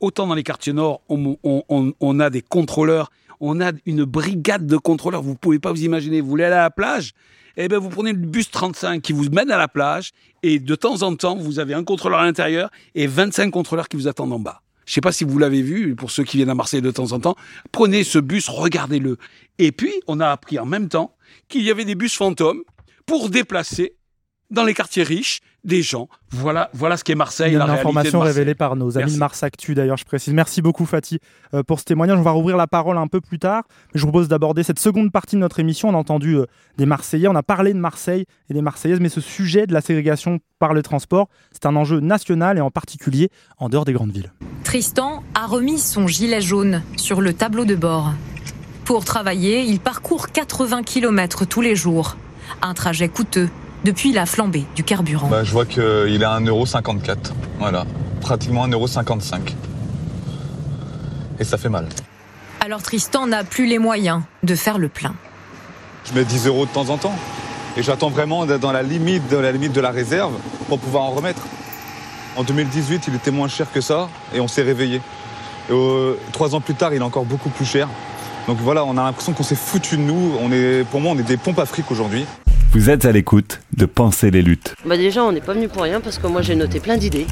[0.00, 3.10] autant dans les quartiers nord, on, on, on a des contrôleurs
[3.40, 5.22] on a une brigade de contrôleurs.
[5.22, 6.20] Vous pouvez pas vous imaginer.
[6.20, 7.12] Vous voulez aller à la plage?
[7.56, 10.74] Eh bien, vous prenez le bus 35 qui vous mène à la plage et de
[10.74, 14.32] temps en temps, vous avez un contrôleur à l'intérieur et 25 contrôleurs qui vous attendent
[14.32, 14.62] en bas.
[14.86, 17.12] Je sais pas si vous l'avez vu, pour ceux qui viennent à Marseille de temps
[17.12, 17.36] en temps,
[17.70, 19.18] prenez ce bus, regardez-le.
[19.58, 21.14] Et puis, on a appris en même temps
[21.48, 22.62] qu'il y avait des bus fantômes
[23.06, 23.94] pour déplacer
[24.50, 26.08] dans les quartiers riches des gens.
[26.30, 27.54] Voilà, voilà ce qu'est Marseille.
[27.54, 30.32] Une information révélée par nos amis de Mars Actu, d'ailleurs, je précise.
[30.32, 31.18] Merci beaucoup, Fatih,
[31.54, 32.18] euh, pour ce témoignage.
[32.18, 33.64] On va rouvrir la parole un peu plus tard.
[33.94, 35.88] je vous propose d'aborder cette seconde partie de notre émission.
[35.88, 36.46] On a entendu euh,
[36.78, 39.80] des Marseillais, on a parlé de Marseille et des Marseillaises, mais ce sujet de la
[39.80, 44.12] ségrégation par le transport, c'est un enjeu national et en particulier en dehors des grandes
[44.12, 44.32] villes.
[44.64, 48.12] Tristan a remis son gilet jaune sur le tableau de bord.
[48.84, 52.16] Pour travailler, il parcourt 80 km tous les jours.
[52.62, 53.48] Un trajet coûteux
[53.84, 55.28] depuis la flambée du carburant.
[55.28, 57.16] Bah, je vois qu'il est à 1,54€.
[57.58, 57.84] Voilà,
[58.20, 59.54] pratiquement 1,55€.
[61.38, 61.86] Et ça fait mal.
[62.60, 65.14] Alors Tristan n'a plus les moyens de faire le plein.
[66.04, 67.14] Je mets 10 euros de temps en temps.
[67.76, 70.32] Et j'attends vraiment d'être dans la limite de la limite de la réserve
[70.68, 71.42] pour pouvoir en remettre.
[72.36, 74.96] En 2018, il était moins cher que ça et on s'est réveillé.
[75.68, 77.88] Et euh, trois ans plus tard, il est encore beaucoup plus cher.
[78.46, 80.32] Donc voilà, on a l'impression qu'on s'est foutu de nous.
[80.40, 82.26] On est, pour moi, on est des pompes à fric aujourd'hui.
[82.72, 84.76] Vous êtes à l'écoute de Penser les luttes.
[84.86, 87.26] Bah déjà, on n'est pas venu pour rien parce que moi j'ai noté plein d'idées.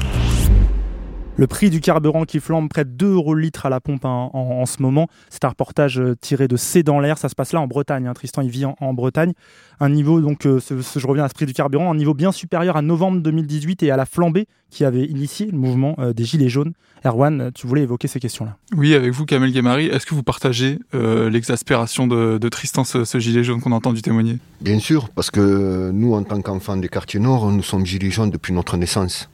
[1.39, 4.03] Le prix du carburant qui flambe près de 2 euros le litre à la pompe
[4.03, 5.07] hein, en, ce moment.
[5.29, 7.17] C'est un reportage euh, tiré de C'est dans l'air.
[7.17, 8.07] Ça se passe là en Bretagne.
[8.07, 8.13] Hein.
[8.13, 9.31] Tristan, il vit en, Bretagne.
[9.79, 12.75] Un niveau, donc, euh, je reviens à ce prix du carburant, un niveau bien supérieur
[12.75, 16.49] à novembre 2018 et à la flambée qui avait initié le mouvement euh, des Gilets
[16.49, 16.73] jaunes.
[17.05, 18.57] Erwan, tu voulais évoquer ces questions-là.
[18.75, 23.45] Oui, avec vous, Kamel Gamari, est-ce que vous partagez l'exaspération de, Tristan, ce, ce, gilet
[23.45, 24.39] jaune qu'on a entendu témoigner?
[24.59, 28.31] Bien sûr, parce que nous, en tant qu'enfants des quartiers nord, nous sommes gilets jaunes
[28.31, 29.29] depuis notre naissance.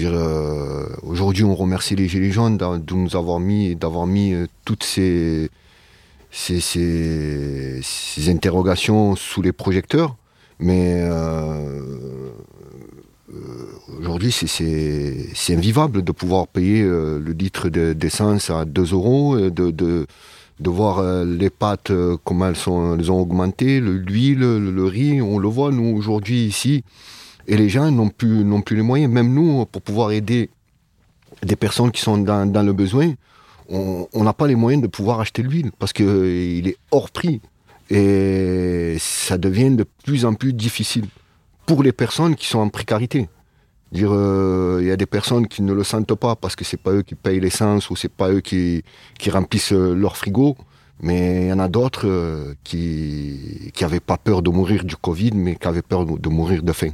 [0.00, 5.50] Euh, aujourd'hui, on remercie les Gilets jaunes d'avoir mis euh, toutes ces,
[8.28, 10.16] interrogations sous les projecteurs.
[10.58, 12.30] Mais euh,
[13.98, 20.06] aujourd'hui, c'est invivable de pouvoir payer le litre d'essence à 2 euros, de
[20.64, 21.92] voir les pâtes,
[22.24, 26.84] comment elles, sont, elles ont augmenté, l'huile, le, riz, on le voit, nous, aujourd'hui, ici.
[27.46, 29.12] Et les gens n'ont plus, n'ont plus les moyens.
[29.12, 30.50] Même nous, pour pouvoir aider
[31.42, 33.14] des personnes qui sont dans, le besoin,
[33.68, 37.40] on n'a pas les moyens de pouvoir acheter l'huile parce qu'il euh, est hors prix.
[37.88, 41.06] Et ça devient de plus en plus difficile
[41.66, 43.28] pour les personnes qui sont en précarité.
[43.94, 46.90] Euh, il y a des personnes qui ne le sentent pas parce que c'est pas
[46.90, 48.82] eux qui payent l'essence ou c'est pas eux qui,
[49.18, 50.56] qui remplissent leur frigo.
[51.00, 55.54] Mais il y en a d'autres qui n'avaient pas peur de mourir du Covid, mais
[55.54, 56.90] qui avaient peur de mourir de faim.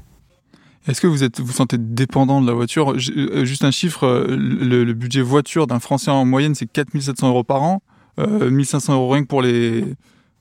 [0.89, 2.93] Est-ce que vous êtes, vous sentez dépendant de la voiture?
[2.93, 7.45] Euh, Juste un chiffre, euh, le, budget voiture d'un Français en moyenne, c'est 4700 euros
[7.45, 7.83] par an,
[8.19, 9.85] euh, 1500 euros rien que pour les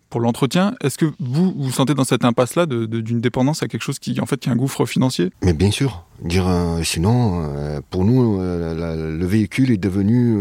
[0.10, 0.76] pour l'entretien.
[0.84, 4.26] Est-ce que vous vous sentez dans cette impasse-là d'une dépendance à quelque chose qui en
[4.26, 5.30] fait est un gouffre financier?
[5.42, 6.04] Mais bien sûr.
[6.22, 7.50] Dire euh, sinon,
[7.90, 10.34] pour nous, le véhicule est devenu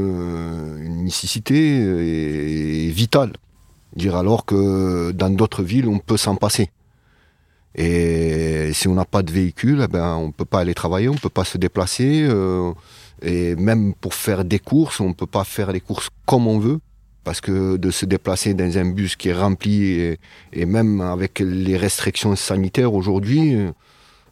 [0.84, 3.34] une nécessité et, vitale.
[3.94, 6.70] Dire alors que dans d'autres villes, on peut s'en passer.
[7.74, 11.08] Et si on n'a pas de véhicule, eh ben, on ne peut pas aller travailler,
[11.08, 12.22] on ne peut pas se déplacer.
[12.28, 12.72] euh,
[13.22, 16.58] et même pour faire des courses, on ne peut pas faire les courses comme on
[16.58, 16.80] veut.
[17.22, 20.18] Parce que de se déplacer dans un bus qui est rempli, et,
[20.52, 23.56] et même avec les restrictions sanitaires aujourd'hui,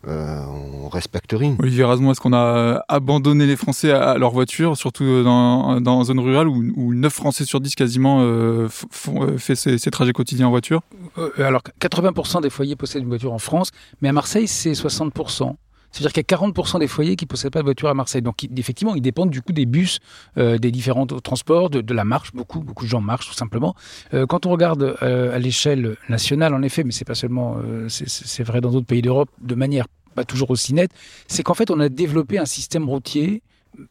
[0.07, 0.41] euh,
[0.85, 1.57] on respecte rien.
[1.59, 6.21] Olivier Rasmont, est-ce qu'on a abandonné les Français à, leur voiture, surtout dans, dans zone
[6.21, 10.13] rurale où, où 9 Français sur 10 quasiment euh, font, euh, fait ces, ces trajets
[10.13, 10.83] quotidiens en voiture?
[11.19, 15.55] Euh, alors, 80% des foyers possèdent une voiture en France, mais à Marseille, c'est 60%.
[15.91, 18.23] C'est-à-dire qu'il y a 40% des foyers qui ne possèdent pas de voiture à Marseille.
[18.23, 20.01] Donc, effectivement, ils dépendent du coup des bus,
[20.37, 22.33] euh, des différents transports, de, la marche.
[22.33, 23.75] Beaucoup, beaucoup de gens marchent tout simplement.
[24.15, 27.57] Euh, quand on regarde euh, à l'échelle nationale, en effet, mais c'est pas seulement,
[27.89, 30.91] c'est vrai dans d'autres pays d'Europe, de manière pas toujours aussi nette,
[31.27, 33.43] c'est qu'en fait, on a développé un système routier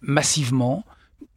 [0.01, 0.83] massivement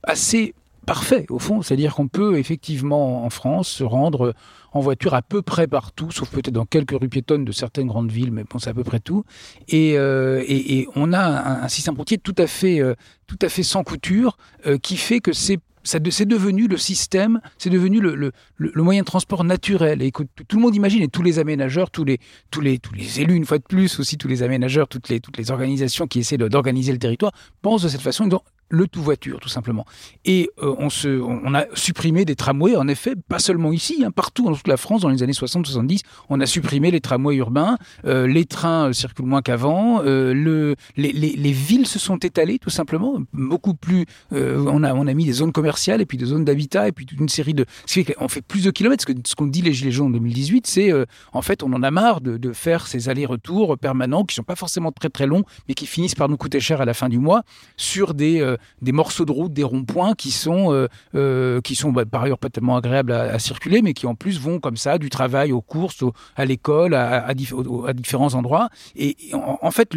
[0.02, 0.54] assez
[0.86, 4.34] parfait au fond, c'est-à-dire qu'on peut effectivement en France se rendre
[4.72, 8.10] en voiture à peu près partout, sauf peut-être dans quelques rues piétonnes de certaines grandes
[8.10, 9.24] villes, mais bon, c'est à peu près tout.
[9.68, 12.94] Et, euh, et, on a un, un système routier tout à fait, euh,
[13.26, 17.70] tout à fait sans couture, euh, qui fait que c'est c'est devenu le système, c'est
[17.70, 21.22] devenu le, le, moyen de transport naturel et que tout le monde imagine et tous
[21.22, 22.18] les aménageurs, tous les,
[22.50, 25.20] tous les, tous les élus une fois de plus, aussi tous les aménageurs, toutes les,
[25.20, 28.28] toutes les organisations qui essaient d'organiser le territoire pensent de cette façon,
[28.70, 29.84] le tout voiture tout simplement.
[30.24, 34.02] Et euh, on, se, on on a supprimé des tramways, en effet, pas seulement ici,
[34.04, 37.36] hein, partout dans toute la France dans les années 60-70, on a supprimé les tramways
[37.36, 42.16] urbains, euh, les trains euh, circulent moins qu'avant, le, les, les, les villes se sont
[42.18, 44.06] étalées tout simplement, beaucoup plus.
[44.32, 47.06] on, a, on a mis des zones commerciales et puis des zones d'habitat et puis
[47.06, 47.64] toute une série de.
[47.86, 49.04] Ce qui fait plus de kilomètres.
[49.06, 50.92] Ce que- Ce qu'on dit les Gilets jaunes en 2018, c'est
[51.32, 54.56] en fait on en a marre de, de faire ces allers-retours permanents qui sont pas
[54.56, 57.18] forcément très très longs, mais qui finissent par nous coûter cher à la fin du
[57.18, 57.42] mois
[57.76, 58.40] sur des,
[58.82, 62.38] des morceaux de route, des ronds-points qui sont, euh, euh, qui sont bah, par ailleurs
[62.38, 65.60] pas tellement agréables à, circuler, mais qui en plus vont comme ça du travail aux
[65.60, 66.04] courses,
[66.36, 68.68] à l'école, à, différents endroits.
[68.96, 69.96] Et, en, fait,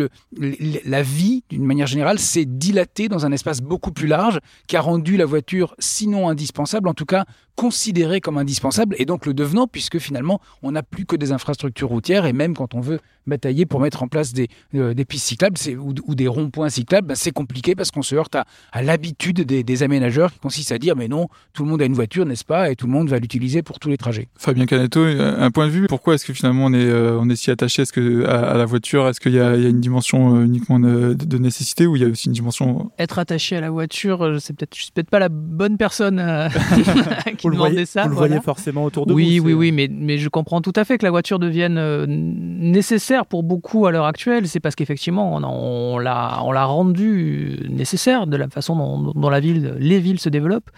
[0.86, 4.82] la vie, d'une manière générale, s'est dilatée dans un espace beaucoup plus large qui a
[4.82, 9.68] rendu la voiture, sinon indispensable, en tout cas considérée comme indispensable, et donc le devenant,
[9.68, 13.66] puisque finalement, on n'a plus que des infrastructures routières, et même quand on veut batailler
[13.66, 17.16] pour mettre en place des, euh, des pistes cyclables ou, ou des ronds-points cyclables, ben,
[17.16, 20.78] c'est compliqué parce qu'on se heurte à, à l'habitude des, des aménageurs qui consiste à
[20.78, 23.10] dire mais non, tout le monde a une voiture, n'est-ce pas, et tout le monde
[23.10, 24.28] va l'utiliser pour tous les trajets.
[24.38, 27.30] Fabien Caneto, euh, un point de vue, pourquoi est-ce que finalement on est, euh, on
[27.30, 29.70] est si attaché que, à, à la voiture Est-ce qu'il y, a il y a
[29.70, 32.92] une dimension euh, uniquement de, de nécessité ou il y a aussi une dimension...
[33.00, 36.50] Être attaché à la voiture, c'est peut-être, je suis peut-être pas la bonne personne euh,
[37.44, 38.04] qui Vous le demandait voyez, ça.
[38.04, 38.28] vous le voilà.
[38.30, 39.46] voyez forcément autour de oui, vous.
[39.48, 43.26] oui, oui, mais, mais je comprends tout à fait que la voiture devienne euh, nécessaire
[43.26, 44.48] pour beaucoup à l'heure actuelle.
[44.48, 49.40] C'est parce qu'effectivement, on, l'a, on l'a rendu nécessaire de la façon dont, dont la
[49.40, 50.70] ville, les villes se développent.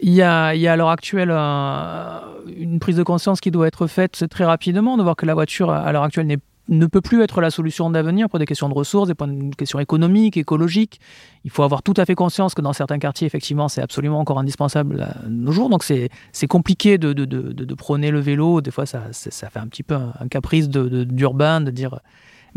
[0.00, 2.20] Il y a, il y a à l'heure actuelle un-
[2.54, 5.70] une prise de conscience qui doit être faite très rapidement, de voir que la voiture,
[5.70, 8.74] à l'heure actuelle, n'est ne peut plus être la solution d'avenir pour des questions de
[8.74, 9.14] ressources, des
[9.56, 11.00] questions économiques, écologiques.
[11.44, 14.38] Il faut avoir tout à fait conscience que dans certains quartiers, effectivement, c'est absolument encore
[14.38, 15.68] indispensable à nos jours.
[15.68, 18.60] Donc c'est compliqué de, de, de, de- prôner le vélo.
[18.60, 22.00] Des fois, ça, ça fait un petit peu un, caprice d'urbain de, dire.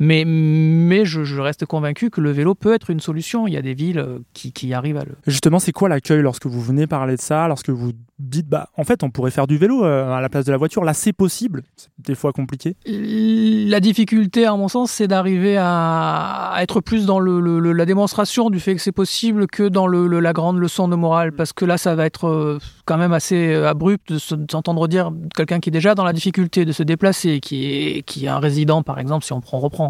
[0.01, 3.47] Mais, mais je, je reste convaincu que le vélo peut être une solution.
[3.47, 6.21] Il y a des villes euh, qui, qui arrivent à le, Justement, c'est quoi l'accueil
[6.21, 9.45] lorsque vous venez parler de ça, lorsque vous dites, bah, en fait, on pourrait faire
[9.45, 10.83] du vélo euh, à la place de la voiture.
[10.85, 11.63] Là, c'est possible.
[11.75, 12.75] C'est des fois compliqué.
[12.85, 17.85] La difficulté, à mon sens, c'est d'arriver à être plus dans le, le- le- la
[17.85, 21.33] démonstration du fait que c'est possible que dans le, le- la grande leçon de morale.
[21.33, 24.87] Parce que là, ça va être euh, quand même assez abrupt de se- de s'entendre
[24.87, 28.29] dire quelqu'un qui est déjà dans la difficulté de se déplacer, qui est, qui est
[28.29, 29.41] un résident, par exemple, si on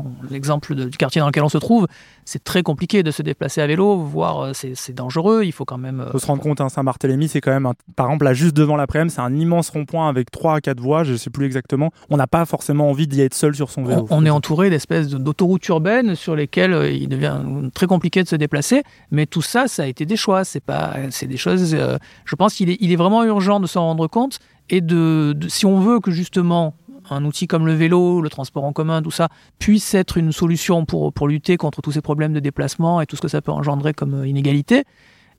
[0.01, 1.87] prend, l'exemple du quartier dans lequel on se trouve,
[2.25, 5.43] c'est très compliqué de se déplacer à vélo, voire euh, c'est dangereux.
[5.43, 5.99] Il faut quand même.
[6.01, 8.55] euh, faut se rendre compte, hein, Saint-Barthélemy, c'est quand même, un- par exemple, là, juste
[8.55, 11.91] devant l'après-midi, c'est un immense rond-point avec 3 à 4 voies, je sais plus exactement.
[12.09, 14.05] On n'a pas forcément envie d'y être seul sur son vélo.
[14.09, 17.37] On, on est entouré d'espèces de- d'autoroutes urbaines sur lesquelles euh, il devient
[17.73, 20.43] très compliqué de se déplacer, mais tout ça, ça a été des choix.
[20.43, 21.73] C'est pas, c'est des choses.
[21.73, 25.33] euh, je pense qu'il est, il est vraiment urgent de s'en rendre compte et de,
[25.35, 26.75] de- si on veut que justement
[27.13, 30.85] un outil comme le vélo, le transport en commun, tout ça, puisse être une solution
[30.85, 33.51] pour, pour lutter contre tous ces problèmes de déplacement et tout ce que ça peut
[33.51, 34.83] engendrer comme euh, inégalité,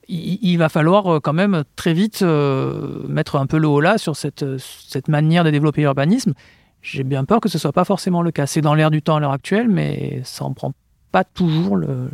[0.07, 3.97] il, va falloir euh, quand même très vite euh, mettre un peu le haut là
[3.97, 6.33] sur cette, cette manière de développer l'urbanisme.
[6.81, 8.47] J'ai bien peur que ce soit pas forcément le cas.
[8.47, 10.73] C'est dans l'air du temps à l'heure actuelle, mais ça en prend
[11.11, 12.09] pas toujours le,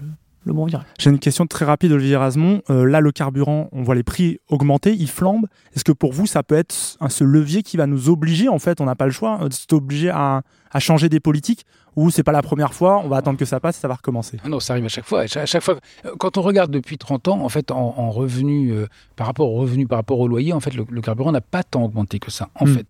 [0.99, 2.62] J'ai une question très rapide, Olivier Rasmont.
[2.69, 5.47] Euh, là, le carburant, on voit les prix augmenter, ils flambent.
[5.75, 8.81] Est-ce que pour vous, ça peut être ce levier qui va nous obliger, en fait,
[8.81, 11.65] on n'a pas le choix, euh, de s'obliger à, à changer des politiques
[11.97, 13.95] ou c'est pas la première fois, on va attendre que ça passe et ça va
[13.95, 15.21] recommencer ah Non, ça arrive à chaque fois.
[15.23, 15.77] À chaque fois,
[16.19, 18.86] quand on regarde depuis 30 ans, en fait, en, en revenu euh,
[19.17, 21.83] par rapport au revenu, par rapport au loyer, en fait, le, carburant n'a pas tant
[21.83, 22.73] augmenté que ça, en Hmm.
[22.75, 22.86] fait.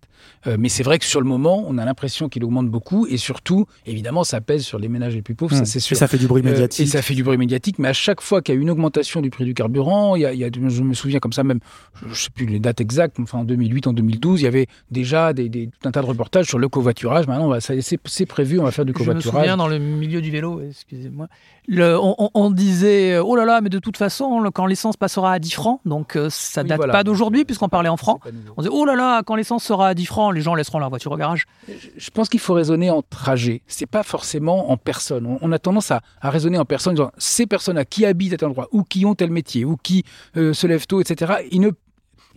[0.46, 3.16] Euh, mais c'est vrai que sur le moment, on a l'impression qu'il augmente beaucoup, et
[3.16, 5.64] surtout, évidemment, ça pèse sur les ménages les plus pauvres, Hmm.
[5.64, 6.86] ça c'est Et ça fait du bruit Euh, médiatique.
[6.86, 9.20] et ça fait du bruit médiatique, mais à chaque fois qu'il y a une augmentation
[9.22, 11.44] du prix du carburant, il y a, il y a- je me souviens comme ça
[11.44, 11.60] même,
[12.02, 14.66] je ne sais plus les dates exactes, enfin en 2008, en 2012, il y avait
[14.90, 17.26] déjà des, des- tout un tas de reportages sur le covoiturage.
[17.26, 20.60] Maintenant, c'est prévu, on va faire du Je me souviens dans le milieu du vélo,
[20.68, 21.28] excusez-moi,
[21.70, 25.38] on, on- on disait oh là là, mais de toute façon, quand l'essence passera à
[25.38, 26.92] 10 francs, donc euh, ça Oui, date voilà.
[26.92, 28.20] pas d'aujourd'hui puisqu'on parlait en francs.
[28.56, 30.88] On disait oh là là, quand l'essence sera à 10 francs, les gens laisseront leur
[30.88, 31.44] voiture au garage.
[31.96, 33.62] Je pense qu'il faut raisonner en trajet.
[33.66, 35.26] C'est pas forcément en personne.
[35.26, 38.32] On, on a tendance à, à raisonner en personne, en disant ces personnes-là qui habitent
[38.32, 40.04] à tel endroit ou qui ont tel métier ou qui
[40.36, 41.34] euh, se lèvent tôt, etc.
[41.50, 41.70] Ils ne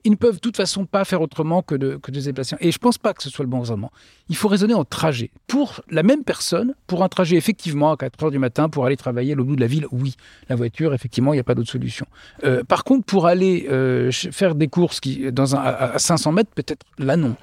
[0.03, 2.55] ils ne peuvent de toute façon pas faire autrement que de, que se déplacer.
[2.59, 3.91] Et je pense pas que ce soit le bon raisonnement.
[4.29, 5.29] Il faut raisonner en trajet.
[5.47, 8.97] Pour la même personne, pour un trajet effectivement à 4 heures du matin pour aller
[8.97, 10.15] travailler à l'autre bout de la ville, oui,
[10.49, 12.05] la voiture, effectivement, il n'y a pas d'autre solution.
[12.43, 16.31] Euh, par contre, pour aller euh, faire des courses qui, dans un, à à 500
[16.31, 17.35] mètres, peut-être là, non.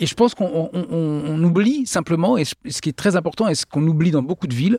[0.00, 3.48] Et je pense qu'on on- on- on oublie simplement, et ce qui est très important,
[3.48, 4.78] et ce qu'on oublie dans beaucoup de villes,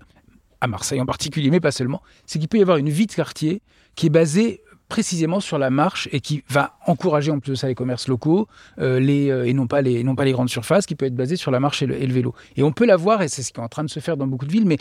[0.61, 3.11] à Marseille en particulier, mais pas seulement, c'est qu'il peut y avoir une vie de
[3.13, 3.61] quartier
[3.95, 4.61] qui est basée
[4.93, 8.47] précisément sur la marche et qui va encourager en plus de ça les commerces locaux
[8.77, 11.15] euh, les, euh, et non pas, les, non pas les grandes surfaces, qui peut être
[11.15, 12.35] basée sur la marche et le, vélo.
[12.57, 14.17] Et on peut la voir, et c'est ce qui est en train de se faire
[14.17, 14.77] dans beaucoup de villes, mais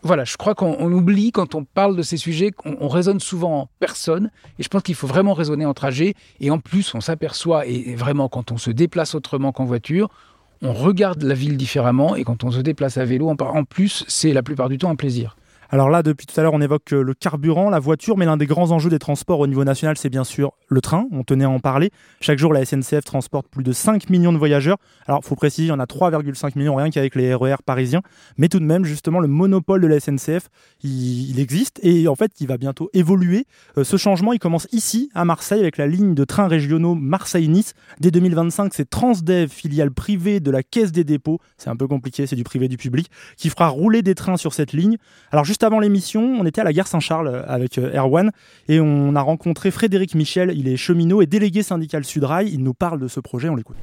[0.00, 3.20] voilà, je crois qu'on on oublie quand on parle de ces sujets, qu'on on raisonne
[3.20, 6.94] souvent en personne, et je pense qu'il faut vraiment raisonner en trajet, et en plus
[6.94, 10.08] on s'aperçoit, et vraiment quand on se déplace autrement qu'en voiture,
[10.62, 14.32] on regarde la ville différemment, et quand on se déplace à vélo, en plus, c'est
[14.32, 15.36] la plupart du temps un plaisir.
[15.70, 18.36] Alors là, depuis tout à l'heure, on évoque euh, le carburant, la voiture, mais l'un
[18.36, 21.06] des grands enjeux des transports au niveau national, c'est bien sûr le train.
[21.10, 21.90] On tenait à en parler.
[22.20, 24.76] Chaque jour, la SNCF transporte plus de 5 millions de voyageurs.
[25.06, 28.02] Alors, il faut préciser, il y en a 3,5 millions rien qu'avec les RER parisiens.
[28.36, 30.48] Mais tout de même, justement, le monopole de la SNCF,
[30.82, 33.46] il, existe et en fait, il va bientôt évoluer.
[33.78, 37.74] Euh, ce changement, il commence ici, à Marseille, avec la ligne de trains régionaux Marseille-Nice.
[38.00, 41.40] Dès 2025, c'est Transdev, filiale privée de la Caisse des dépôts.
[41.56, 44.52] C'est un peu compliqué, c'est du privé du public, qui fera rouler des trains sur
[44.52, 44.96] cette ligne.
[45.54, 48.32] Juste avant l'émission, on était à la gare Saint-Charles euh, avec euh, Erwan
[48.66, 50.52] et on a rencontré Frédéric Michel.
[50.56, 52.50] Il est cheminot et délégué syndical Sudrail.
[52.52, 53.76] Il nous parle de ce projet, on l'écoute.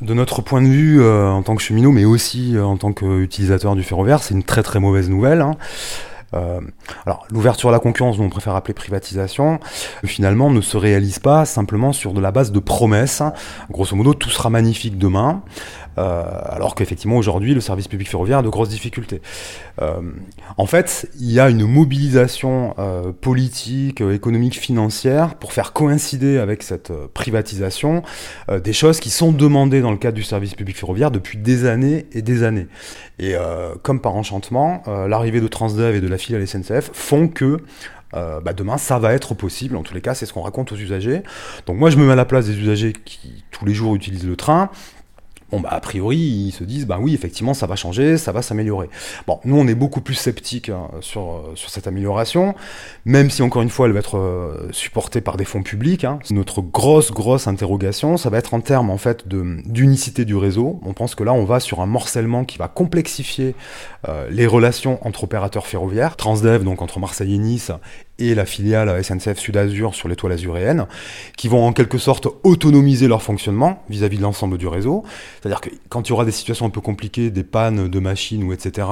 [0.00, 3.74] De notre point de vue, euh, en tant que cheminot, mais aussi en tant qu'utilisateur
[3.74, 5.40] du ferroviaire, c'est une très très mauvaise nouvelle.
[5.40, 5.56] hein.
[7.30, 9.60] L'ouverture à la concurrence, nous on préfère appeler privatisation,
[10.04, 13.22] finalement ne se réalise pas simplement sur de la base de promesses.
[13.70, 15.42] Grosso modo, tout sera magnifique demain,
[15.98, 19.20] alors qu'effectivement aujourd'hui, le service public ferroviaire a de grosses difficultés.
[19.80, 20.00] Euh,
[20.56, 26.38] en fait, il y a une mobilisation euh, politique, euh, économique, financière pour faire coïncider
[26.38, 28.02] avec cette euh, privatisation
[28.50, 31.66] euh, des choses qui sont demandées dans le cadre du service public ferroviaire depuis des
[31.66, 32.66] années et des années.
[33.18, 37.28] Et euh, comme par enchantement, euh, l'arrivée de Transdev et de la filiale SNCF font
[37.28, 37.58] que
[38.14, 39.76] euh, bah, demain ça va être possible.
[39.76, 41.22] En tous les cas, c'est ce qu'on raconte aux usagers.
[41.66, 44.26] Donc moi, je me mets à la place des usagers qui tous les jours utilisent
[44.26, 44.70] le train.
[45.50, 48.42] Bon, bah, a priori, ils se disent, bah oui, effectivement, ça va changer, ça va
[48.42, 48.90] s'améliorer.
[49.26, 52.54] Bon, nous, on est beaucoup plus sceptiques hein, sur, euh, sur cette amélioration,
[53.06, 56.04] même si, encore une fois, elle va être euh, supportée par des fonds publics.
[56.04, 56.18] hein.
[56.30, 60.80] Notre grosse, grosse interrogation, ça va être en termes, en fait, d'unicité du réseau.
[60.84, 63.54] On pense que là, on va sur un morcellement qui va complexifier
[64.06, 66.16] euh, les relations entre opérateurs ferroviaires.
[66.16, 67.72] Transdev, donc entre Marseille et Nice,
[68.18, 70.86] et la filiale SNCF Sud Azur sur l'étoile azuréenne,
[71.36, 75.04] qui vont en quelque sorte autonomiser leur fonctionnement vis-à-vis de l'ensemble du réseau.
[75.40, 78.42] C'est-à-dire que quand il y aura des situations un peu compliquées, des pannes de machines
[78.44, 78.86] ou etc.,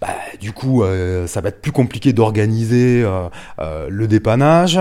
[0.00, 0.08] bah,
[0.40, 4.78] du coup, euh, ça va être plus compliqué d'organiser euh, euh, le dépannage,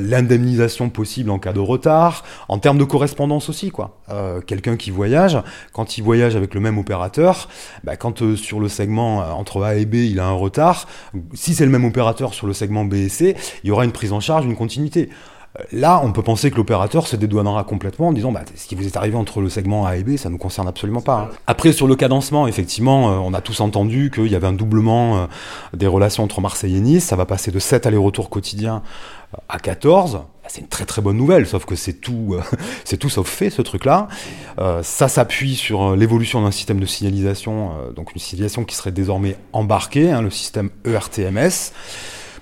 [0.00, 3.98] l'indemnisation possible en cas de retard, en termes de correspondance aussi, quoi.
[4.46, 5.38] Quelqu'un qui voyage,
[5.72, 7.48] quand il voyage avec le même opérateur,
[7.84, 10.86] bah, quand sur le segment entre A et B, il a un retard,
[11.34, 13.05] si c'est le même opérateur sur le segment B
[13.64, 15.08] il y aura une prise en charge, une continuité.
[15.08, 18.74] Euh, Là, on peut penser que l'opérateur se dédouanera complètement en disant bah, ce qui
[18.74, 21.30] vous est arrivé entre le segment A et B, ça nous concerne absolument pas.
[21.32, 21.36] hein.
[21.46, 25.16] Après, sur le cadencement, effectivement, euh, on a tous entendu qu'il y avait un doublement
[25.16, 25.26] euh,
[25.74, 27.04] des relations entre Marseille et Nice.
[27.04, 28.82] Ça va passer de 7 allers-retours quotidiens
[29.48, 30.12] à 14.
[30.12, 32.36] Bah, C'est une très très bonne nouvelle, sauf que c'est tout,
[32.84, 34.08] c'est tout sauf fait ce truc-là.
[34.82, 40.10] Ça s'appuie sur l'évolution d'un système de signalisation, donc une signalisation qui serait désormais embarquée,
[40.12, 41.72] hein, le système ERTMS.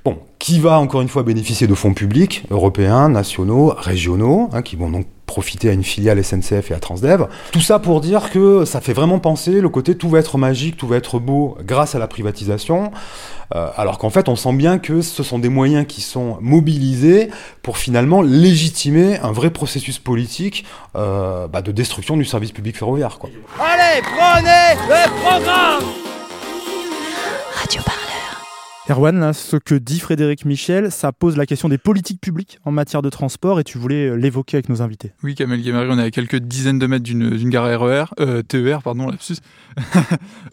[0.05, 4.77] Bon, qui va encore une fois bénéficier de fonds publics, européens, nationaux, régionaux, hein, qui
[4.77, 7.27] vont donc profiter à une filiale SNCF et à Transdev.
[7.53, 10.77] Tout ça pour dire que ça fait vraiment penser le côté tout va être magique,
[10.77, 12.93] tout va être beau grâce à la privatisation,
[13.55, 17.31] euh, alors qu'en fait on sent bien que ce sont des moyens qui sont mobilisés
[17.63, 20.67] pour finalement légitimer un vrai processus politique
[20.97, 23.19] euh, bah, de destruction du service public ferroviaire.
[23.19, 23.31] Quoi.
[23.59, 25.85] Allez, prenez le programme
[27.57, 28.04] Radio Parleur.
[28.91, 32.71] Erwan, là, ce que dit Frédéric Michel, ça pose la question des politiques publiques en
[32.71, 35.13] matière de transport et tu voulais euh, l'évoquer avec nos invités.
[35.23, 38.83] Oui, Kamel Guémari, on est à quelques dizaines de mètres d'une gare RER, euh, TER,
[38.83, 39.37] pardon, lapsus.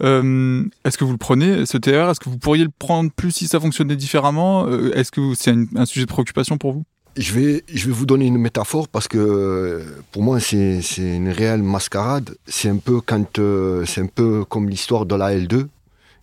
[0.01, 3.31] Euh, Est-ce que vous le prenez, ce TER Est-ce que vous pourriez le prendre plus
[3.31, 4.67] si ça fonctionnait différemment?
[4.93, 6.85] Est-ce que c'est un, sujet de préoccupation pour vous?
[7.17, 11.29] Je vais, je vais vous donner une métaphore parce que pour moi c'est c'est une
[11.29, 12.35] réelle mascarade.
[12.47, 15.67] C'est un peu quand euh, c'est un peu comme l'histoire de la L2.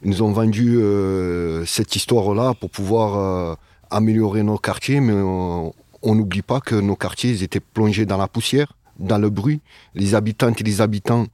[0.02, 3.54] Ils nous ont vendu euh, cette histoire-là pour pouvoir euh,
[3.90, 8.74] améliorer nos quartiers, mais on n'oublie pas que nos quartiers étaient plongés dans la poussière,
[8.98, 9.60] dans le bruit.
[9.94, 11.26] Les habitantes et les habitants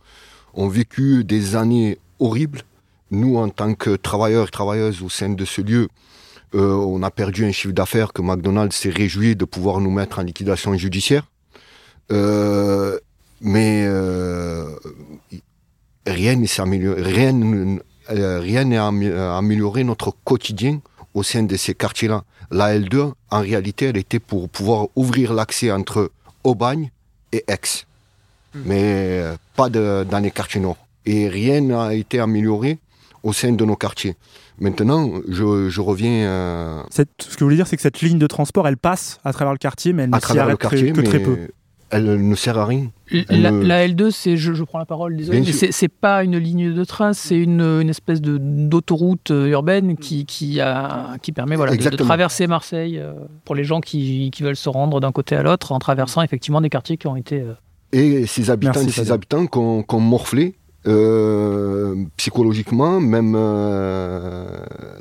[0.55, 2.63] ont vécu des années horribles.
[3.11, 5.89] Nous, en tant que travailleurs et travailleuses au sein de ce lieu,
[6.55, 10.21] euh, on a perdu un chiffre d'affaires que McDonald's s'est réjoui de pouvoir nous mettre
[10.21, 11.29] en liquidation judiciaire.
[13.41, 13.87] Mais
[16.07, 17.33] rien n'est amélioré, rien,
[18.09, 20.81] rien n'est amé- amélioré notre quotidien
[21.15, 22.25] au sein de ces quartiers-là.
[22.51, 26.11] La L2, en réalité, elle était pour pouvoir ouvrir l'accès entre
[26.45, 26.91] Aubagne
[27.33, 27.61] et Aix,
[28.55, 30.77] mais euh, pas de- dans les quartiers nord.
[31.07, 32.79] Et rien n'a été amélioré
[33.23, 34.15] au sein de nos quartiers.
[34.61, 38.19] Maintenant, je, je reviens euh, Cette- ce que je voulais dire, c'est que cette ligne
[38.19, 40.67] de transport, elle passe à travers le quartier, mais elle ne s'y arrête que
[41.03, 41.49] très peu.
[41.97, 42.91] Elle ne sert à rien.
[43.31, 46.25] La, ne- la L2, c'est, je, je prends la parole, désolé, mais c'est, c'est pas
[46.25, 51.17] une ligne de train, c'est une, une espèce de, d'autoroute euh, urbaine qui, qui, a,
[51.23, 53.13] qui permet voilà, de, traverser Marseille euh,
[53.45, 56.61] pour les gens qui, qui veulent se rendre d'un côté à l'autre en traversant effectivement
[56.61, 57.41] des quartiers qui ont été.
[57.41, 57.53] euh,
[57.93, 60.55] Et ces habitants, Merci, ces habitants qu'on qu'on morflé
[60.87, 64.47] euh, psychologiquement, même euh,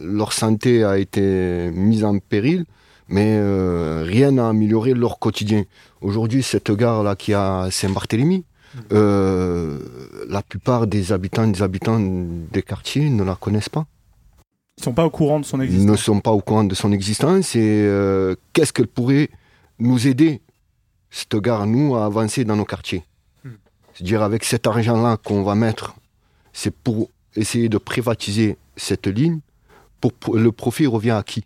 [0.02, 2.66] leur santé a été mise en péril,
[3.10, 5.64] mais euh, rien n'a amélioré leur quotidien.
[6.04, 8.44] Aujourd'hui, cette gare-là qui à Saint-Barthélemy,
[8.92, 9.80] euh,
[10.28, 13.86] la plupart des habitants, des habitants des quartiers ne la connaissent pas.
[14.78, 15.90] Ils sont pas au courant de son Ils existence.
[15.92, 19.30] ne sont pas au courant de son existence et euh, qu'est-ce qu'elle pourrait
[19.80, 20.42] nous aider,
[21.12, 23.04] cette gare, nous, à avancer dans nos quartiers?
[23.94, 25.96] C'est-à-dire avec cet argent-là qu'on va mettre,
[26.52, 29.40] c'est pour essayer de privatiser cette ligne,
[30.02, 31.46] pour, pour- le profit revient à qui?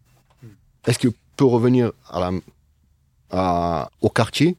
[0.85, 2.31] Est-ce qu'il peut revenir à la,
[3.31, 4.57] à- au quartier?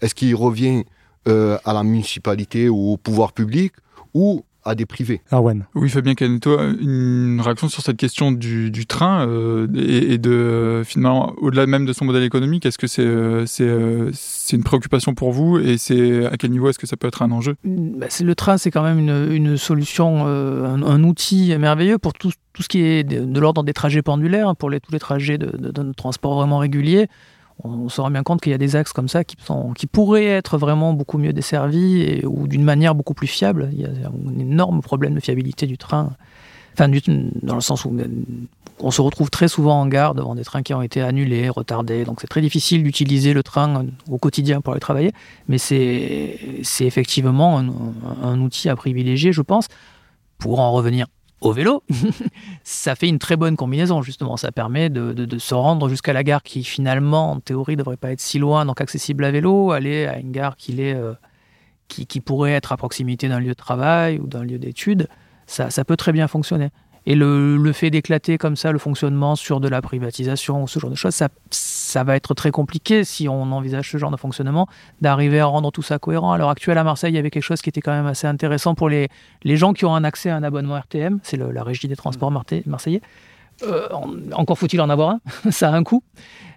[0.00, 0.84] Est-ce qu'il revient
[1.28, 3.72] euh, à la municipalité ou au pouvoir public
[4.14, 5.20] ou à des privés?
[5.30, 5.64] Arwen.
[5.76, 10.82] Oui, Fabien Caneto, une réaction sur cette question du, du train euh, et, et de
[10.84, 13.68] finalement, au-delà même de son modèle économique, est-ce que c'est euh, c'est
[14.12, 17.22] c'est une préoccupation pour vous et c'est à quel niveau est-ce que ça peut être
[17.22, 17.54] un enjeu?
[17.64, 21.98] Bah, c'est- le train, c'est quand même une, une solution, euh, un, un outil merveilleux
[21.98, 24.80] pour tout, tout ce qui est de, de l'ordre des trajets pendulaires, hein, pour les,
[24.80, 27.06] tous les trajets de, de, de transport vraiment réguliers.
[27.64, 29.86] On, se rend bien compte qu'il y a des axes comme ça qui, sont, qui
[29.86, 33.70] pourraient être vraiment beaucoup mieux desservis et, ou d'une manière beaucoup plus fiable.
[33.72, 36.12] Il y a un énorme problème de fiabilité du train.
[36.74, 36.90] Enfin,
[37.42, 38.06] dans le sens où euh,
[38.80, 42.04] on se retrouve très souvent en gare devant des trains qui ont été annulés, retardés.
[42.04, 45.12] Donc c'est très difficile d'utiliser le train euh, au quotidien pour aller travailler.
[45.48, 46.38] Mais c'est
[46.80, 49.68] effectivement un outil à privilégier, je pense.
[50.38, 51.06] Pour en revenir
[51.40, 51.82] au vélo,
[52.64, 54.36] ça fait une très bonne combinaison, justement.
[54.36, 57.78] Ça permet de, de- de se rendre jusqu'à la gare qui, finalement, en théorie, ne
[57.82, 60.94] devrait pas être si loin, donc accessible à vélo, aller à une gare qui, l'est,
[60.94, 61.12] euh,
[61.88, 65.08] qui, qui pourrait être à proximité d'un lieu de travail ou d'un lieu d'études.
[65.46, 66.70] Ça, ça peut très bien fonctionner.
[67.08, 70.80] Et le, le fait d'éclater comme ça le fonctionnement sur de la privatisation ou ce
[70.80, 74.16] genre de choses, ça, ça va être très compliqué si on envisage ce genre de
[74.16, 74.66] fonctionnement,
[75.00, 76.32] d'arriver à rendre tout ça cohérent.
[76.32, 78.26] À l'heure actuelle, à Marseille, il y avait quelque chose qui était quand même assez
[78.26, 79.08] intéressant pour les,
[79.44, 82.32] les gens qui ont un accès à un abonnement RTM, c'est la régie des transports
[82.32, 83.02] marté- marseillais.
[83.62, 86.02] Euh, en- encore faut-il en avoir un, ça a un coût.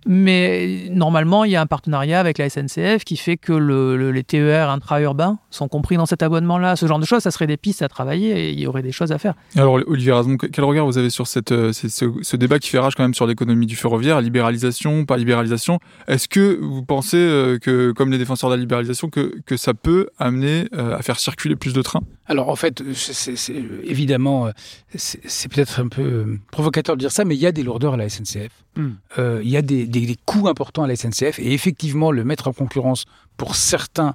[0.05, 4.11] Mais normalement, il y a un partenariat avec la SNCF qui fait que le- le-
[4.11, 6.75] les TER intra-urbains sont compris dans cet abonnement-là.
[6.77, 8.93] Ce genre de choses, ça serait des pistes à travailler et il y aurait des
[8.93, 9.33] choses à faire.
[9.57, 10.13] Alors, Olivier
[10.53, 13.65] quel regard vous avez sur euh, ce, débat qui fait rage quand même sur l'économie
[13.65, 15.79] du ferroviaire, libéralisation, pas libéralisation?
[16.07, 19.73] Est-ce que vous pensez euh, que, comme les défenseurs de la libéralisation, que, que ça
[19.73, 22.01] peut amener à faire circuler plus de trains?
[22.29, 24.51] Alors en fait, c'est- c'est c'est- évidemment, euh,
[24.95, 27.63] c'est c'est peut-être un peu euh, provocateur de dire ça, mais il y a des
[27.63, 28.51] lourdeurs à la SNCF.
[28.77, 28.91] Hmm.
[29.17, 32.23] Euh, il y a des, des- des coûts importants à la SNCF et effectivement, le
[32.23, 33.05] mettre en concurrence
[33.35, 34.13] pour certains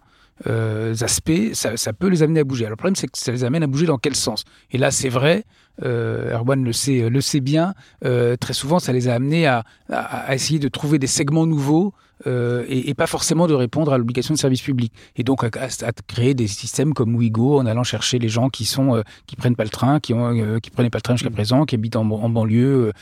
[0.49, 2.65] euh, aspects, ça, ça peut les amener à bouger.
[2.65, 4.45] Alors le problème, c'est que ça les amène à bouger dans quel sens?
[4.73, 5.45] Et là, c'est vrai.
[5.85, 7.75] Euh, Erwan le sait, le sait bien.
[8.05, 9.97] euh, très souvent, ça les a amenés à, à-
[10.29, 11.95] à essayer de trouver des segments nouveaux
[12.27, 14.93] euh, et, et, pas forcément de répondre à l'obligation de service public.
[15.17, 18.65] Et donc à, à, créer des systèmes comme Ouigo en allant chercher les gens qui
[18.65, 21.17] sont euh, qui prennent pas le train, qui ont euh, qui prenaient pas le train
[21.17, 22.93] jusqu'à présent, qui habitent en, en banlieue,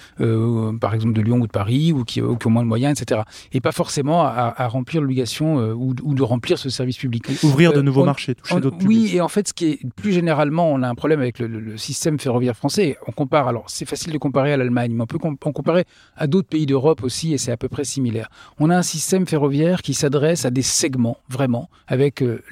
[0.81, 3.01] par exemple de Lyon ou de Paris, ou qui, ou qui, ont moins de moyens,
[3.01, 3.23] etc.
[3.53, 7.25] Et pas forcément à, à remplir l'obligation ou, ou, de remplir ce service public.
[7.43, 10.13] Ouvrir de nouveaux on, marchés, toucher d'autres Oui, et en fait, ce qui est plus
[10.13, 12.97] généralement, on a un problème avec le, le, le système ferroviaire français.
[13.07, 15.85] On compare, alors c'est facile de comparer à l'Allemagne, mais on peut on comparer
[16.17, 18.29] à d'autres pays d'Europe aussi, et c'est à peu près similaire.
[18.59, 22.43] On a un système ferroviaire qui s'adresse à des segments, vraiment, avec euh,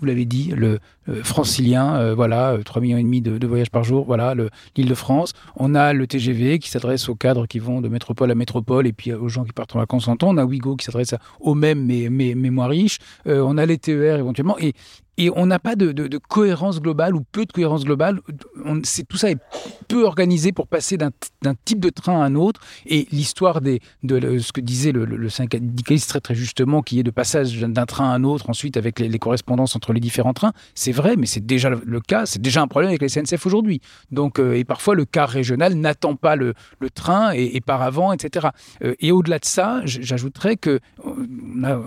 [0.00, 3.84] vous l'avez dit, le euh, francilien, euh, voilà, 3 millions et demi de, voyages par
[3.84, 4.34] jour, voilà,
[4.76, 5.32] l'île de France.
[5.56, 8.92] On a le TGV qui s'adresse aux cadres qui vont de métropole à métropole et
[8.92, 10.30] puis aux gens qui partent en vacances en temps.
[10.30, 12.98] On a Ouigo qui s'adresse aux mêmes mais, mais, mais moins riches.
[13.24, 14.58] On a les TER éventuellement.
[14.58, 14.74] Et,
[15.16, 18.20] et on n'a pas de, cohérence globale ou peu de cohérence globale.
[18.64, 19.38] On, tout ça est
[19.88, 21.10] peu organisé pour passer d'un
[21.64, 22.60] type de train à un autre.
[22.86, 27.02] Et l'histoire de ce que disait le, le, le syndicaliste très très justement, qui est
[27.02, 30.52] de passage d'un train à un autre, ensuite avec les, correspondances entre les différents trains,
[30.74, 32.26] c'est vrai, mais c'est déjà le cas.
[32.26, 33.80] C'est déjà un problème avec les SNCF aujourd'hui.
[34.10, 36.54] Donc, euh, et parfois le car régional n'attend pas le,
[36.94, 38.48] train et, et, par avant, etc.
[38.82, 41.80] Euh, et au-delà de ça, j'ajouterais que on a,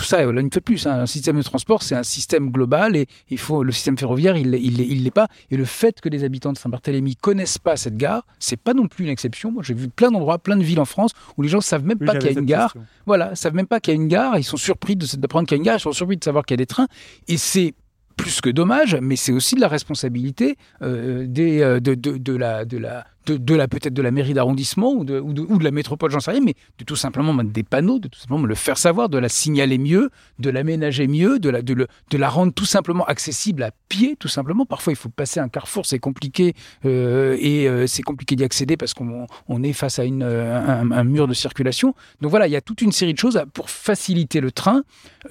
[0.00, 2.50] tout ça, là, une fois de plus, hein, un système de transport, c'est un système
[2.50, 5.28] global et il faut le système ferroviaire, il il l'est pas.
[5.50, 8.88] Et le fait que les habitants de Saint-Barthélemy connaissent pas cette gare, c'est pas non
[8.88, 9.52] plus une exception.
[9.52, 11.98] Moi, j'ai vu plein d'endroits, plein de villes en France où les gens savent même
[12.00, 12.72] Oui, pas qu'il y a une gare.
[12.72, 12.86] question.
[13.04, 14.38] Voilà, savent même pas qu'il y a une gare.
[14.38, 15.76] Ils sont surpris de d'apprendre qu'il y a une gare.
[15.76, 16.88] Ils sont surpris de savoir qu'il y a des trains.
[17.28, 17.74] Et c'est
[18.16, 22.36] plus que dommage, mais c'est aussi de la responsabilité euh, des, euh, de, de, de,
[22.36, 25.70] la, de la, de, la peut-être de la mairie d'arrondissement ou de, ou, de, la
[25.70, 28.54] métropole, j'en sais rien, mais de tout simplement mettre des panneaux, de tout simplement le
[28.54, 32.28] faire savoir, de la signaler mieux, de l'aménager mieux, de la, de, le, de la
[32.28, 34.66] rendre tout simplement accessible à pied, tout simplement.
[34.66, 36.54] Parfois, il faut passer un carrefour, c'est compliqué
[36.84, 40.90] euh, et euh, c'est compliqué d'y accéder parce qu'on on est face à une, un,
[40.90, 41.94] un, mur de circulation.
[42.20, 44.82] Donc voilà, il y a toute une série de choses pour faciliter le train.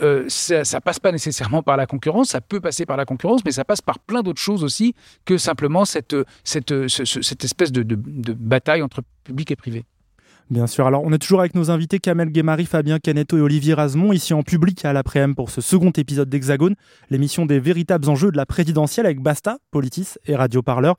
[0.02, 3.42] Euh, ça, ça passe pas nécessairement par la concurrence, ça peut passer par la concurrence,
[3.46, 4.94] mais ça passe par plein d'autres choses aussi
[5.26, 9.86] que simplement cette, cette, ce, cette espèce de, de, bataille entre public et privé.
[10.50, 10.88] Bien sûr.
[10.88, 14.34] Alors, on est toujours avec nos invités Kamel Guémari, Fabien Caneto et Olivier Razemont, ici
[14.34, 16.74] en public à l'après-midi pour ce second épisode d'Hexagone,
[17.12, 20.96] l'émission des véritables enjeux de la présidentielle avec Basta, Politis et Radio Parleur.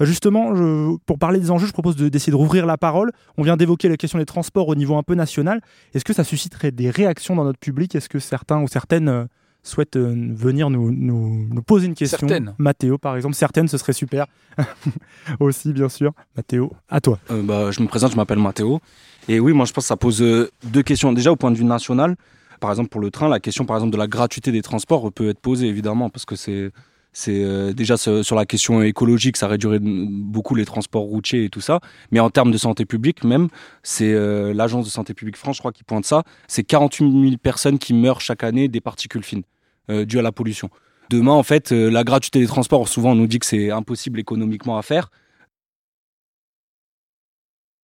[0.00, 3.10] Justement, je, pour parler des enjeux, je propose d'essayer de, de rouvrir la parole.
[3.36, 5.62] On vient d'évoquer la question des transports au niveau un peu national.
[5.94, 7.96] Est-ce que ça susciterait des réactions dans notre public?
[7.96, 9.24] Est-ce que certains ou certaines euh,
[9.62, 12.18] souhaitent euh, venir nous, nous, nous, poser une question.
[12.28, 12.54] Certaines.
[12.58, 13.34] Mathéo, par exemple.
[13.34, 14.26] Certaines, ce serait super.
[15.40, 16.12] Aussi, bien sûr.
[16.36, 17.18] Mathéo, à toi.
[17.30, 18.80] Euh, bah, je me présente, je m'appelle Mathéo.
[19.28, 21.12] Et oui, moi, je pense que ça pose euh, deux questions.
[21.12, 22.16] Déjà, au point de vue national,
[22.60, 25.28] par exemple, pour le train, la question, par exemple, de la gratuité des transports peut
[25.28, 26.70] être posée, évidemment, parce que c'est.
[27.12, 31.60] C'est euh, déjà sur la question écologique, ça réduirait beaucoup les transports routiers et tout
[31.60, 31.80] ça.
[32.10, 33.48] Mais en termes de santé publique, même,
[33.82, 36.22] c'est euh, l'agence de santé publique France, je crois, qui pointe ça.
[36.48, 39.42] C'est 48 000 personnes qui meurent chaque année des particules fines
[39.90, 40.70] euh, dues à la pollution.
[41.10, 44.78] Demain, en fait, la gratuité des transports, souvent on nous dit que c'est impossible économiquement
[44.78, 45.10] à faire.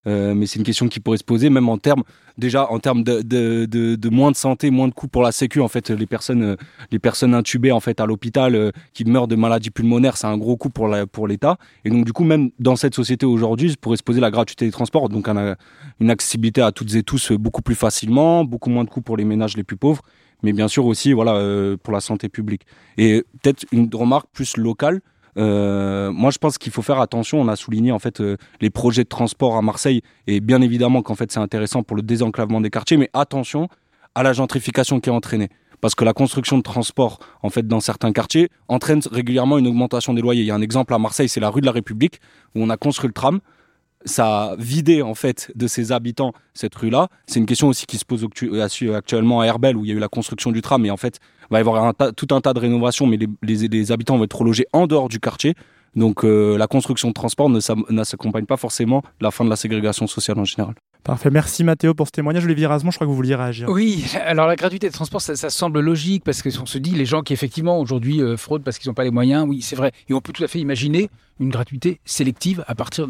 [0.06, 2.04] Euh, mais c'est une question qui pourrait se poser même en termes
[2.38, 5.60] déjà en termes de, moins de santé, moins de coûts pour la sécu.
[5.60, 6.56] En fait, les personnes euh,
[6.92, 10.38] les personnes intubées en fait à l'hôpital euh, qui meurent de maladies pulmonaires, c'est un
[10.38, 10.88] gros coût pour
[11.28, 11.58] l'État.
[11.84, 14.72] Et donc du coup, même dans cette société aujourd'hui, pourrait se poser la gratuité des
[14.72, 15.56] transports, donc un,
[16.00, 19.26] une accessibilité à toutes et tous beaucoup plus facilement, beaucoup moins de coûts pour les
[19.26, 20.04] ménages les plus pauvres,
[20.44, 22.62] mais bien sûr aussi voilà pour la santé publique.
[22.98, 25.02] Et peut-être une remarque plus locale.
[25.38, 27.40] Euh, moi, je pense qu'il faut faire attention.
[27.40, 31.02] On a souligné en fait euh, les projets de transport à Marseille et bien évidemment
[31.02, 33.70] qu'en fait c'est intéressant pour le désenclavement des quartiers, mais attention
[34.16, 35.50] à la gentrification qui est entraînée.
[35.80, 40.14] Parce que la construction de transport, en fait, dans certains quartiers, entraîne régulièrement une augmentation
[40.14, 40.42] des loyers.
[40.42, 42.20] Il y a un exemple à Marseille, c'est la rue de la République,
[42.56, 43.40] où on a construit le tram.
[44.06, 47.10] Ça a vidé, en fait, de ses habitants cette rue-là.
[47.28, 48.28] C'est une question aussi qui se pose
[48.96, 50.84] actuellement à Herbel, où il y a eu la construction du tram.
[50.84, 51.20] Et en fait,
[51.50, 54.24] va y avoir un tout un tas de rénovations, mais les, les, les habitants vont
[54.24, 55.56] être relogés en dehors du quartier.
[55.96, 59.56] Donc euh, la construction de transport ne s'accompagne pas forcément de la fin de la
[59.56, 60.76] ségrégation sociale en général.
[61.04, 62.44] Parfait, merci Mathéo pour ce témoignage.
[62.46, 63.70] Olivier Razemont, je crois que vous vouliez réagir.
[63.70, 67.06] Oui, alors la gratuité de transport, ça, ça semble logique parce qu'on se dit les
[67.06, 69.92] gens qui effectivement aujourd'hui euh, fraudent parce qu'ils n'ont pas les moyens, oui c'est vrai.
[70.10, 73.08] Et on peut tout à fait imaginer une gratuité sélective à partir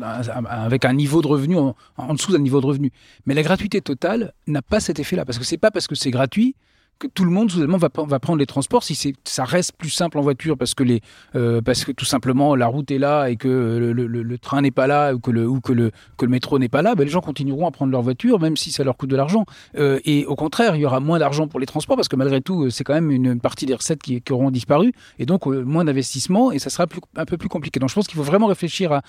[0.47, 2.91] avec un niveau de revenu en, en dessous d'un niveau de revenu.
[3.25, 6.11] Mais la gratuité totale n'a pas cet effet-là parce que c'est pas parce que c'est
[6.11, 6.55] gratuit
[6.99, 10.17] que tout le monde soudainement va, va prendre les transports si ça reste plus simple
[10.17, 11.01] en voiture parce que les
[11.35, 14.87] euh, parce que tout simplement la route est là et que le, train n'est pas
[14.87, 15.91] là ou que le
[16.27, 18.83] métro n'est pas là, ben les gens continueront à prendre leur voiture même si ça
[18.83, 19.45] leur coûte de l'argent.
[19.77, 22.41] Euh, et au contraire, il y aura moins d'argent pour les transports parce que malgré
[22.41, 25.85] tout, c'est quand même une partie des recettes qui, auront disparu et donc euh, moins
[25.85, 26.85] d'investissement et ça sera
[27.15, 27.79] un peu plus compliqué.
[27.79, 29.01] Donc je pense qu'il faut vraiment réfléchir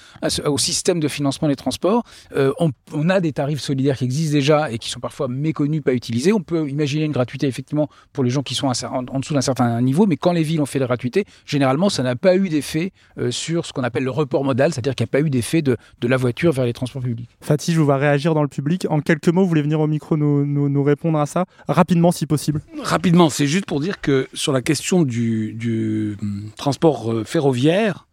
[0.45, 2.05] au système de financement des transports.
[2.35, 2.53] Euh,
[2.93, 6.33] on a des tarifs solidaires qui existent déjà et qui sont parfois méconnus, pas utilisés.
[6.33, 7.78] On peut imaginer une gratuité effectivement
[8.13, 10.67] pour les gens qui sont en, dessous d'un certain niveau, mais quand les villes ont
[10.67, 14.11] fait la gratuité, généralement, ça n'a pas eu d'effet euh, sur ce qu'on appelle le
[14.11, 16.73] report modal, c'est-à-dire qu'il n'y a pas eu d'effet de, de, la voiture vers les
[16.73, 17.29] transports publics.
[17.41, 18.87] Fatih, je vous vois réagir dans le public.
[18.91, 22.27] En quelques mots, vous voulez venir au micro nous, nous, répondre à ça rapidement si
[22.27, 27.25] possible Rapidement, c'est juste pour dire que sur la question du, du hum, transport euh,
[27.25, 28.07] ferroviaire,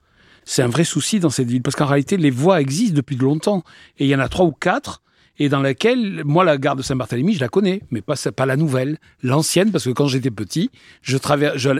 [0.46, 3.24] c'est un vrai souci dans cette ville parce qu'en réalité, les voies existent depuis de
[3.24, 3.64] longtemps
[3.98, 5.02] et il y en a trois ou quatre
[5.38, 8.56] et dans laquelle, moi, la gare de Saint-Barthélemy, je la connais, mais pas, pas la
[8.56, 10.72] nouvelle, l'ancienne, parce que quand j'étais petit,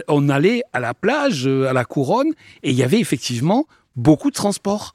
[0.08, 2.32] on allait à la plage, euh, à la couronne,
[2.62, 4.94] et il y avait effectivement beaucoup de transports.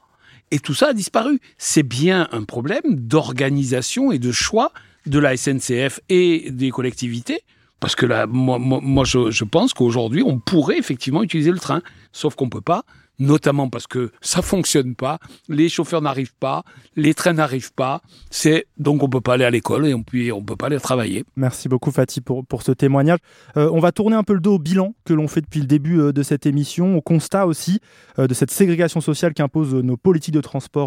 [0.52, 1.40] Et tout ça a disparu.
[1.58, 4.72] C'est bien un problème d'organisation et de choix
[5.06, 7.40] de la SNCF et des collectivités.
[7.80, 11.82] Parce que là, moi, je, je pense qu'aujourd'hui, on pourrait effectivement utiliser le train,
[12.12, 12.84] sauf qu'on peut pas
[13.22, 16.64] notamment parce que ça fonctionne pas, les chauffeurs n'arrivent pas,
[16.96, 18.02] les trains n'arrivent pas.
[18.30, 21.24] C'est donc on peut pas aller à l'école et on peut peut pas aller travailler.
[21.36, 23.20] Merci beaucoup Fatih pour ce témoignage.
[23.58, 25.68] Euh, on va tourner un peu le dos au bilan que l'on fait depuis le
[25.68, 27.80] début euh, de cette émission, au constat aussi
[28.20, 30.82] euh, de cette ségrégation sociale qu'imposent nos politiques de transport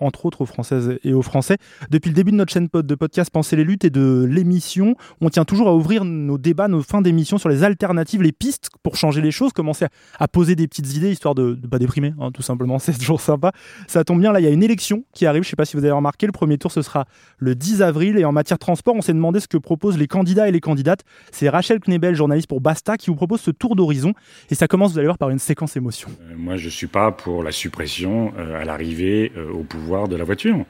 [0.00, 1.56] entre autres aux Françaises et aux Français.
[1.90, 5.30] Depuis le début de notre chaîne de podcast Penser les luttes et de l'émission, on
[5.30, 8.96] tient toujours à ouvrir nos débats, nos fins d'émission sur les alternatives, les pistes pour
[8.96, 9.86] changer les choses, commencer
[10.18, 13.52] à, poser des petites idées histoire de déprimé, hein, tout simplement, c'est toujours sympa.
[13.86, 15.64] Ça tombe bien, là, il y a une élection qui arrive, je ne sais pas
[15.64, 17.06] si vous avez remarqué, le premier tour, ce sera
[17.38, 20.06] le 10 avril, et en matière de transport, on s'est demandé ce que proposent les
[20.06, 21.00] candidats et les candidates.
[21.32, 24.12] C'est Rachel Knebel, journaliste pour Basta, qui vous propose ce tour d'horizon,
[24.50, 26.08] et ça commence, vous allez voir, par une séquence émotion.
[26.20, 30.08] Euh, moi, je ne suis pas pour la suppression euh, à l'arrivée euh, au pouvoir
[30.08, 30.64] de la voiture.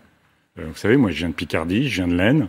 [0.56, 2.48] vous savez, moi, je viens de Picardie, je viens de l'Aisne.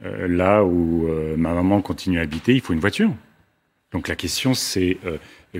[0.00, 3.10] là où ma maman continue à habiter, il faut une voiture.
[3.92, 4.98] Donc la question, c'est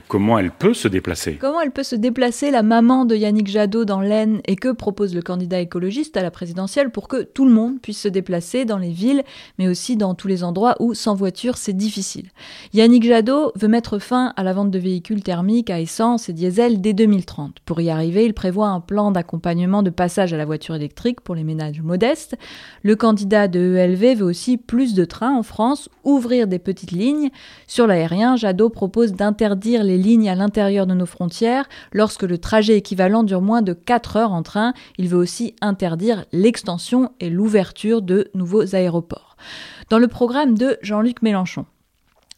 [0.06, 3.84] comment elle peut se déplacer Comment elle peut se déplacer, la maman de Yannick Jadot
[3.84, 7.52] dans l'Aisne, et que propose le candidat écologiste à la présidentielle pour que tout le
[7.52, 9.22] monde puisse se déplacer dans les villes,
[9.58, 12.26] mais aussi dans tous les endroits où sans voiture c'est difficile.
[12.74, 16.80] Yannick Jadot veut mettre fin à la vente de véhicules thermiques à essence et diesel
[16.80, 17.56] dès 2030.
[17.64, 21.34] Pour y arriver, il prévoit un plan d'accompagnement de passage à la voiture électrique pour
[21.34, 22.36] les ménages modestes.
[22.82, 27.30] Le candidat de ELV veut aussi plus de trains en France, ouvrir des petites lignes.
[27.66, 31.68] Sur l'aérien, Jadot propose d'interdire les lignes à l'intérieur de nos frontières.
[31.92, 36.24] Lorsque le trajet équivalent dure moins de 4 heures en train, il veut aussi interdire
[36.32, 39.36] l'extension et l'ouverture de nouveaux aéroports.
[39.90, 41.66] Dans le programme de Jean-Luc Mélenchon,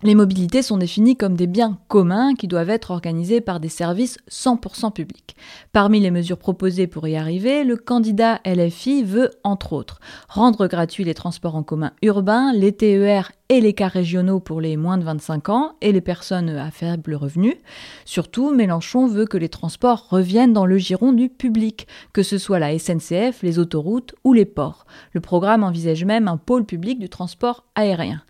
[0.03, 4.17] les mobilités sont définies comme des biens communs qui doivent être organisés par des services
[4.31, 5.37] 100% publics.
[5.73, 11.05] Parmi les mesures proposées pour y arriver, le candidat LFI veut, entre autres, rendre gratuits
[11.05, 15.03] les transports en commun urbains, les TER et les cas régionaux pour les moins de
[15.03, 17.57] 25 ans et les personnes à faible revenu.
[18.05, 22.61] Surtout, Mélenchon veut que les transports reviennent dans le giron du public, que ce soit
[22.61, 24.87] la SNCF, les autoroutes ou les ports.
[25.13, 28.23] Le programme envisage même un pôle public du transport aérien.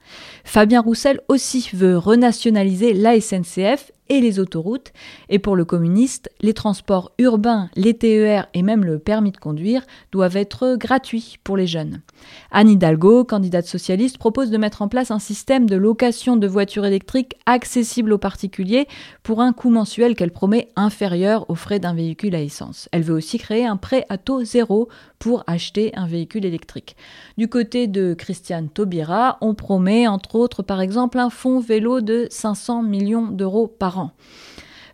[0.42, 4.92] Fabien Roussel aussi veut renationaliser la SNCF et les autoroutes.
[5.30, 9.86] Et pour le communiste, les transports urbains, les TER et même le permis de conduire
[10.12, 12.02] doivent être gratuits pour les jeunes.
[12.50, 16.84] Anne Hidalgo, candidate socialiste, propose de mettre en place un système de location de voitures
[16.84, 18.86] électriques accessible aux particuliers
[19.22, 22.88] pour un coût mensuel qu'elle promet inférieur aux frais d'un véhicule à essence.
[22.92, 24.88] Elle veut aussi créer un prêt à taux zéro
[25.18, 26.96] pour acheter un véhicule électrique.
[27.38, 32.26] Du côté de Christiane Taubira, on promet entre autres par exemple un fonds vélo de
[32.30, 33.99] 500 millions d'euros par an.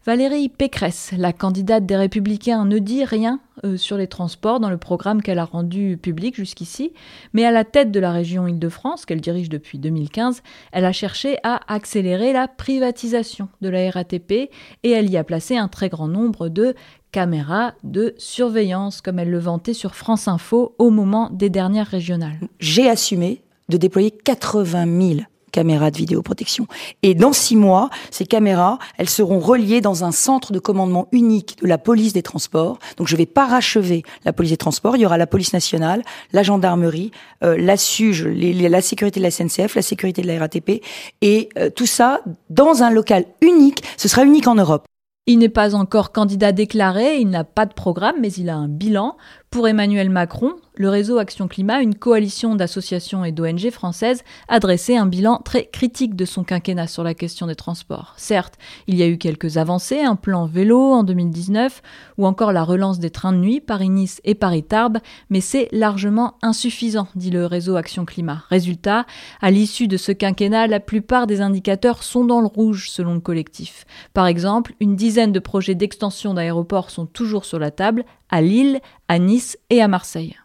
[0.06, 4.76] Valérie Pécresse, la candidate des Républicains, ne dit rien euh, sur les transports dans le
[4.76, 6.92] programme qu'elle a rendu public jusqu'ici,
[7.32, 11.38] mais à la tête de la région Île-de-France, qu'elle dirige depuis 2015, elle a cherché
[11.42, 16.06] à accélérer la privatisation de la RATP et elle y a placé un très grand
[16.06, 16.76] nombre de
[17.10, 22.38] caméras de surveillance, comme elle le vantait sur France Info au moment des dernières régionales.
[22.60, 25.20] J'ai assumé de déployer 80 000
[25.56, 26.66] caméras de vidéoprotection.
[27.02, 31.56] Et dans six mois, ces caméras, elles seront reliées dans un centre de commandement unique
[31.62, 32.78] de la police des transports.
[32.98, 34.96] Donc je vais parachever la police des transports.
[34.96, 36.02] Il y aura la police nationale,
[36.32, 37.10] la gendarmerie,
[37.42, 40.82] euh, la SUGE, la sécurité de la SNCF, la sécurité de la RATP,
[41.22, 43.82] et euh, tout ça dans un local unique.
[43.96, 44.84] Ce sera unique en Europe.
[45.28, 48.68] Il n'est pas encore candidat déclaré, il n'a pas de programme, mais il a un
[48.68, 49.16] bilan.
[49.56, 54.98] Pour Emmanuel Macron, le réseau Action Climat, une coalition d'associations et d'ONG françaises, a dressé
[54.98, 58.12] un bilan très critique de son quinquennat sur la question des transports.
[58.18, 61.80] Certes, il y a eu quelques avancées, un plan vélo en 2019
[62.18, 64.98] ou encore la relance des trains de nuit Paris-Nice et Paris-Tarbes,
[65.30, 68.44] mais c'est largement insuffisant, dit le réseau Action Climat.
[68.50, 69.06] Résultat,
[69.40, 73.20] à l'issue de ce quinquennat, la plupart des indicateurs sont dans le rouge selon le
[73.20, 73.86] collectif.
[74.12, 78.80] Par exemple, une dizaine de projets d'extension d'aéroports sont toujours sur la table, à Lille,
[79.08, 80.36] à Nice et à Marseille.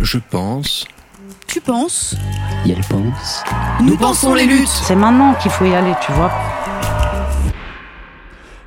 [0.00, 0.86] Je pense.
[1.46, 2.14] Tu penses?
[2.66, 3.44] Et elle pense.
[3.80, 6.30] Nous pensons les luttes C'est maintenant qu'il faut y aller, tu vois.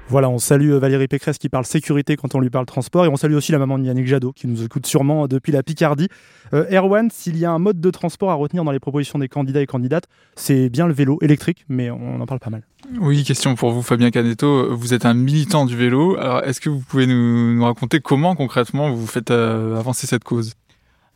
[0.09, 3.07] Voilà, on salue euh, Valérie Pécresse qui parle sécurité quand on lui parle transport et
[3.07, 6.07] on salue aussi la maman de Yannick Jadot qui nous écoute sûrement depuis la Picardie.
[6.51, 9.27] Euh, Erwan, s'il y a un mode de transport à retenir dans les propositions des
[9.27, 10.05] candidats et candidates,
[10.35, 12.63] c'est bien le vélo électrique, mais on en parle pas mal.
[12.99, 14.75] Oui, question pour vous, Fabien Canetto.
[14.75, 16.17] Vous êtes un militant du vélo.
[16.17, 20.55] Alors, est-ce que vous pouvez nous, raconter comment concrètement vous faites euh, avancer cette cause?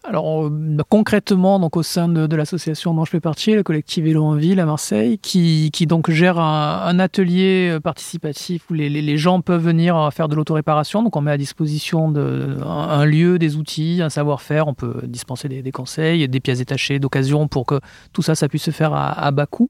[0.05, 4.03] Alors euh, concrètement, donc au sein de, de l'association dont je fais partie, le collectif
[4.03, 8.73] Vélo en Ville à Marseille, qui, qui donc gère un, un atelier euh, participatif où
[8.73, 11.03] les, les, gens peuvent venir euh, faire de l'autoréparation.
[11.03, 14.67] Donc on met à disposition de, un, un lieu, des outils, un savoir-faire.
[14.67, 17.79] On peut dispenser des, des, conseils, des pièces détachées d'occasion pour que
[18.11, 19.69] tout ça, ça puisse se faire à, à bas coût.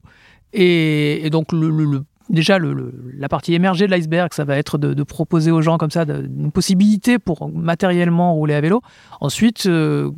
[0.52, 4.78] Et, et donc le, le, le déjà la partie émergée de l'iceberg, ça va être
[4.78, 8.80] de, proposer aux gens comme ça une possibilité pour matériellement rouler à vélo.
[9.20, 10.10] Ensuite, euh,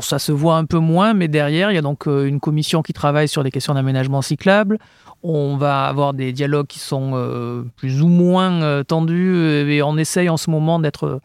[0.00, 2.82] ça se voit un peu moins, mais derrière, il y a donc euh, une commission
[2.82, 4.78] qui travaille sur des questions d'aménagement cyclable.
[5.22, 9.36] On va avoir des dialogues qui sont euh, plus ou moins tendus
[9.70, 11.20] et on essaye en ce moment d'être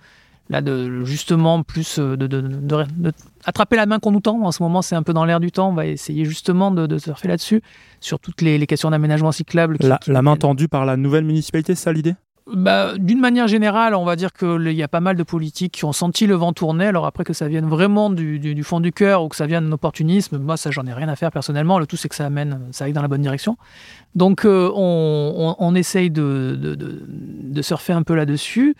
[0.49, 3.11] là de justement plus euh, de, de, de, de
[3.45, 4.41] attraper la main qu'on nous tend.
[4.43, 5.69] En ce moment, c'est un peu dans l'air du temps.
[5.69, 7.61] On va essayer justement de, de surfer là-dessus
[7.99, 9.77] sur toutes les, les questions d'aménagement cyclable.
[9.77, 12.15] Qui, la, qui la main tendue par la nouvelle municipalité, c'est ça l'idée?
[12.53, 15.85] Bah, D'une manière générale, on va dire qu'il y a pas mal de politiques qui
[15.85, 16.85] ont senti le vent tourner.
[16.85, 19.47] Alors après que ça vienne vraiment du, du, du fond du cœur ou que ça
[19.47, 21.79] vienne d'un opportunisme, moi ça j'en ai rien à faire personnellement.
[21.79, 23.57] Le tout c'est que ça amène, ça aille dans la bonne direction.
[24.13, 28.75] Donc euh, on, on, on, essaye de, de, de, de surfer un peu là-dessus.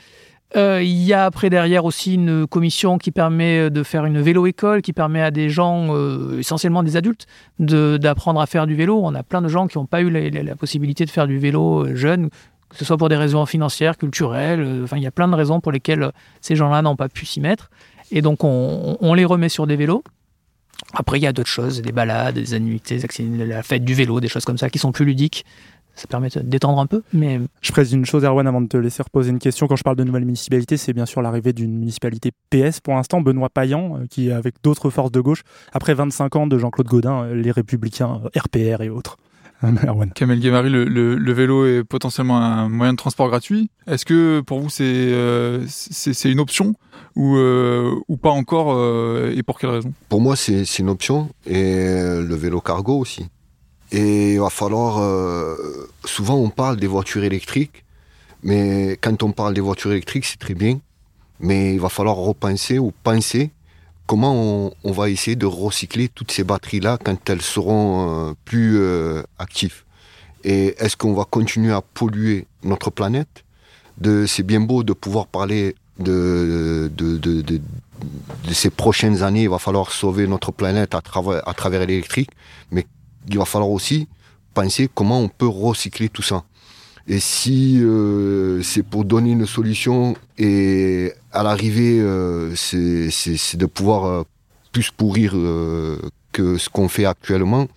[0.55, 4.81] Euh, il y a après derrière aussi une commission qui permet de faire une vélo-école,
[4.81, 7.27] qui permet à des gens, euh, essentiellement des adultes,
[7.59, 9.01] d'apprendre à faire du vélo.
[9.03, 11.85] On a plein de gens qui n'ont pas eu la, possibilité de faire du vélo
[11.85, 12.29] euh, jeune,
[12.69, 14.61] que ce soit pour des raisons financières, culturelles.
[14.61, 17.25] Euh, enfin, il y a plein de raisons pour lesquelles ces gens-là n'ont pas pu
[17.25, 17.69] s'y mettre.
[18.11, 20.03] Et donc, on, on, les remet sur des vélos.
[20.93, 24.27] Après, il y a d'autres choses, des balades, des annuités, la fête du vélo, des
[24.27, 25.45] choses comme ça qui sont plus ludiques
[25.95, 27.01] ça permet de détendre un peu.
[27.13, 27.39] Mais...
[27.61, 29.67] Je précise une chose, Erwan, avant de te laisser reposer une question.
[29.67, 33.21] Quand je parle de nouvelle municipalité, c'est bien sûr l'arrivée d'une municipalité PS pour l'instant,
[33.21, 35.43] Benoît Payan, euh, qui, avec d'autres forces de gauche,
[35.73, 39.17] après 25 ans de Jean-Claude Gaudin, euh, les Républicains, RPR et autres.
[39.87, 40.11] Erwan.
[40.11, 43.69] Kamel Guémari, le, le, le, vélo est potentiellement un moyen de transport gratuit.
[43.87, 46.75] Est-ce que pour vous c'est euh, c'est une option
[47.15, 49.93] ou, euh, ou pas encore euh, et pour quelle raison?
[50.09, 53.27] Pour moi c'est une option et le vélo cargo aussi.
[53.91, 54.99] Et il va falloir.
[54.99, 55.55] Euh,
[56.05, 57.83] souvent, on parle des voitures électriques,
[58.43, 60.79] mais quand on parle des voitures électriques, c'est très bien.
[61.39, 63.51] Mais il va falloir repenser ou penser
[64.07, 69.23] comment on, va essayer de recycler toutes ces batteries-là quand elles seront euh, plus euh,
[69.39, 69.83] actives.
[70.43, 73.43] Et est-ce qu'on va continuer à polluer notre planète?
[73.97, 77.61] De, C'est bien beau de pouvoir parler de, de, de, de,
[78.47, 79.43] de ces prochaines années.
[79.43, 82.29] Il va falloir sauver notre planète à, travers à travers l'électrique.
[82.71, 82.85] Mais
[83.29, 84.07] il va falloir aussi
[84.53, 86.43] penser comment on peut recycler tout ça.
[87.07, 94.05] Et si euh, c'est pour donner une solution et à l'arrivée, euh, c'est de pouvoir
[94.05, 94.23] euh,
[94.71, 95.33] plus pourrir
[96.31, 97.67] que ce qu'on fait actuellement,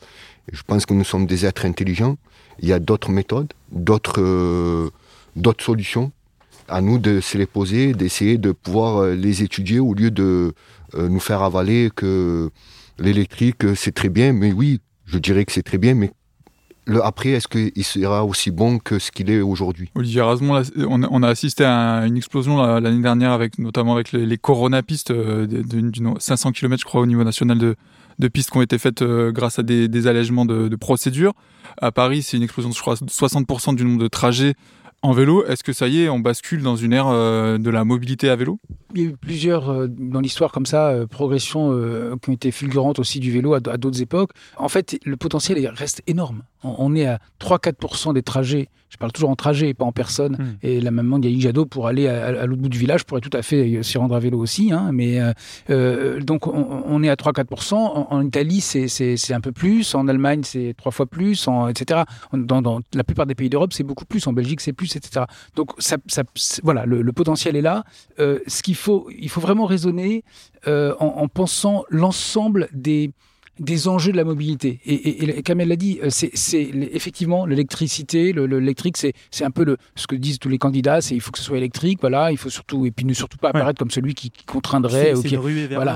[0.50, 2.16] je pense que nous sommes des êtres intelligents.
[2.60, 4.90] Il y a d'autres méthodes, d'autres
[5.36, 6.10] d'autres solutions.
[6.66, 10.54] À nous de se les poser, d'essayer de pouvoir les étudier au lieu de
[10.96, 12.50] nous faire avaler que
[12.98, 16.12] l'électrique c'est très bien, mais oui, je dirais que c'est très bien, mais
[16.86, 19.90] le après, est-ce qu'il sera aussi bon que ce qu'il est aujourd'hui?
[19.94, 25.12] Olivier on, a assisté à une explosion l'année dernière, avec, notamment avec les, les coronapistes
[25.12, 29.32] d'une 500 km, je crois, au niveau national de, pistes qui ont été faites euh,
[29.32, 31.34] grâce à des, des allègements de, de procédures.
[31.80, 34.54] À Paris, c'est une explosion, je crois, de 60% du nombre de trajets
[35.02, 37.84] en vélo, est-ce que ça y est, on bascule dans une ère euh, de la
[37.84, 38.58] mobilité à vélo?
[38.94, 41.70] Il y a eu plusieurs, euh, dans l'histoire comme ça, euh, progressions
[42.20, 44.30] qui ont été fulgurantes aussi du vélo à, à d'autres époques.
[44.56, 46.42] En fait, le potentiel reste énorme.
[46.64, 49.92] On, on est à 3-4% des trajets je parle toujours en trajet et pas en
[49.92, 50.32] personne.
[50.38, 50.56] Hmm.
[50.62, 53.28] Et la maman Yannick Jadot, pour aller à, à l'autre bout du village, pourrait tout
[53.34, 54.72] à fait euh, s'y rendre à vélo aussi.
[54.72, 55.32] Hein, mais euh,
[55.68, 57.74] euh, donc on, on est à 3-4%.
[57.74, 58.88] En, en Italie, c'est-
[59.34, 59.94] un peu plus.
[59.94, 62.04] En Allemagne, c'est trois fois plus, en, etc.
[62.32, 64.26] Dans, dans la plupart des pays d'Europe, c'est beaucoup plus.
[64.26, 65.26] En Belgique, c'est plus, etc.
[65.54, 66.22] Donc ça, ça-
[66.62, 67.84] voilà, le, le potentiel est là.
[68.20, 70.24] Euh, ce qu'il faut, il faut vraiment raisonner
[70.66, 73.10] euh, en, en pensant l'ensemble des
[73.58, 74.80] des enjeux de la mobilité.
[74.84, 76.30] Et, et, et comme elle l'a dit, euh, c'est
[76.92, 81.00] effectivement l'électricité, le- le- l'électrique, c'est un peu le, ce que disent tous les candidats,
[81.00, 83.38] c'est il faut que ce soit électrique, voilà, il faut surtout et puis ne surtout
[83.38, 85.12] pas apparaître comme celui qui, qui contraindrait.
[85.14, 85.34] Ou qui-
[85.74, 85.92] voilà,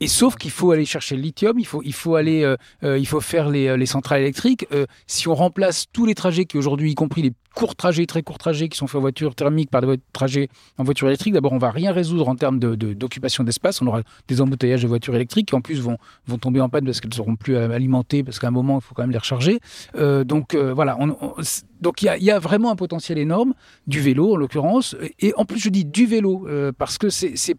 [0.00, 2.98] et, sauf qu'il faut aller chercher le lithium, il faut il faut aller, euh, euh,
[2.98, 4.66] il faut faire les, les centrales électriques.
[4.72, 8.22] Euh, si on remplace tous les trajets qui aujourd'hui, y compris les courts trajets, très
[8.22, 10.48] courts trajets qui sont faits en voiture thermique par des trajets
[10.78, 13.80] en voiture électrique, d'abord on va rien résoudre en termes de- de- d'occupation d'espace.
[13.80, 15.96] On aura des embouteillages de voitures électriques qui en plus vont,
[16.26, 18.82] vont tomber en panne parce qu'elles seront plus euh, alimentées, parce qu'à un moment il
[18.82, 19.60] faut quand même les recharger.
[19.96, 20.98] Euh, donc euh, voilà,
[21.80, 23.54] donc il y a, vraiment un potentiel énorme
[23.86, 26.46] du vélo en l'occurrence, et en plus je dis du vélo
[26.78, 27.56] parce que c'est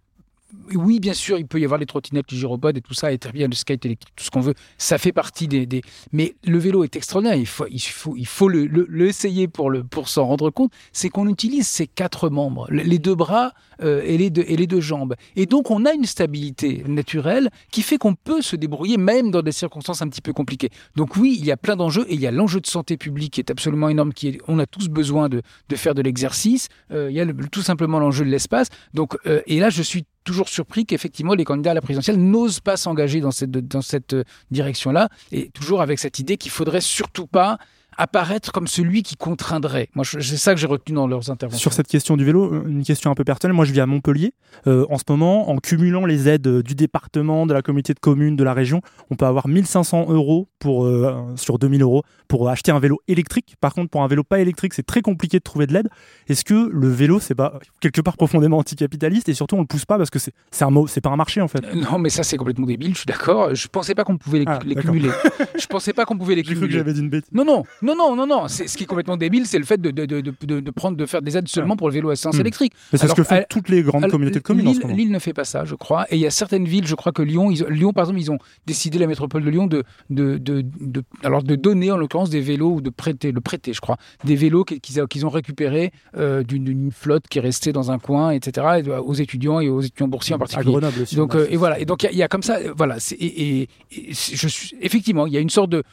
[0.74, 3.18] oui, bien sûr, il peut y avoir les trottinettes, les gyropodes et tout ça, et
[3.18, 4.54] très bien le skate électrique, tout ce qu'on veut.
[4.78, 5.82] Ça fait partie des,
[6.12, 7.38] Mais le vélo est extraordinaire.
[7.38, 10.72] Il faut, il faut, il faut le, le- essayer pour, le, pour s'en rendre compte.
[10.92, 14.56] C'est qu'on utilise ces quatre membres, le- les deux bras euh, et, les deux, et
[14.58, 15.16] les deux jambes.
[15.36, 19.42] Et donc, on a une stabilité naturelle qui fait qu'on peut se débrouiller même dans
[19.42, 20.70] des circonstances un petit peu compliquées.
[20.96, 23.34] Donc oui, il y a plein d'enjeux et il y a l'enjeu de santé publique
[23.34, 24.14] qui est absolument énorme.
[24.14, 26.70] Qui est, on a tous besoin de, de faire de l'exercice.
[26.92, 28.68] Euh, il y a tout simplement l'enjeu de l'espace.
[28.94, 32.60] Donc, euh, et là, je suis toujours surpris qu'effectivement les candidats à la présidentielle n'osent
[32.60, 36.82] pas s'engager dans cette, dans cette euh, direction-là, et toujours avec cette idée qu'il faudrait
[36.82, 37.58] surtout pas
[37.98, 39.90] apparaître comme celui qui contraindrait.
[39.96, 41.62] Moi, c'est ça que j'ai retenu dans leurs interventions.
[41.62, 43.56] Sur cette question du vélo, une question un peu personnelle.
[43.56, 44.34] Moi, je vis à Montpellier.
[44.68, 48.00] Euh, en ce moment, en cumulant les aides euh, du département, de la communauté de
[48.00, 52.50] communes, de la région, on peut avoir 1500 euros pour, euh, sur 2000 euros pour
[52.50, 53.56] acheter un vélo électrique.
[53.62, 55.90] Par contre, pour un vélo pas électrique, c'est très compliqué de trouver de l'aide.
[56.28, 59.86] Est-ce que le vélo, c'est pas quelque part profondément anticapitaliste et surtout on le pousse
[59.86, 61.62] pas parce que c'est c'est un mot, c'est pas un marché en fait?
[61.76, 62.94] Non, mais ça c'est complètement débile.
[62.94, 63.54] Je suis d'accord.
[63.54, 65.10] Je pensais pas qu'on pouvait les, Ah, les cumuler.
[65.60, 66.62] je pensais pas qu'on pouvait les J'ai cumuler.
[66.62, 67.30] cru que j'avais dit une bêtise.
[67.32, 68.48] Non, non, non, non, non, non.
[68.48, 71.06] C'est ce qui est complètement débile, c'est le fait de, de, de, de, prendre, de
[71.06, 72.42] faire des aides seulement pour le vélo à essence Hmm.
[72.42, 72.74] électrique.
[72.92, 75.12] Mais c'est ce que font à- toutes les grandes communautés de communes en ce Lille,
[75.12, 76.06] ne fait pas ça, je crois.
[76.10, 78.32] Et il y a certaines villes, je crois que Lyon, ils, Lyon par exemple, ils
[78.32, 82.30] ont décidé la métropole de Lyon de, de, de, de- alors de donner en l'occurrence
[82.30, 85.92] des vélos ou de prêter, le prêter, je crois, des vélos qu'ils qu'ils- ont récupérés
[86.18, 88.82] euh, d'une d'une flotte qui est restée dans un coin, etc.
[88.86, 90.72] et, aux étudiants et aux étudiants boursiers en particulier.
[90.72, 91.80] Grenoble aussi, Donc euh, et voilà.
[91.80, 93.00] Et donc il y a- il y, a comme ça, euh, voilà.
[93.00, 95.84] c'est- Et, et- et c'est- je suis effectivement, il y a une sorte de,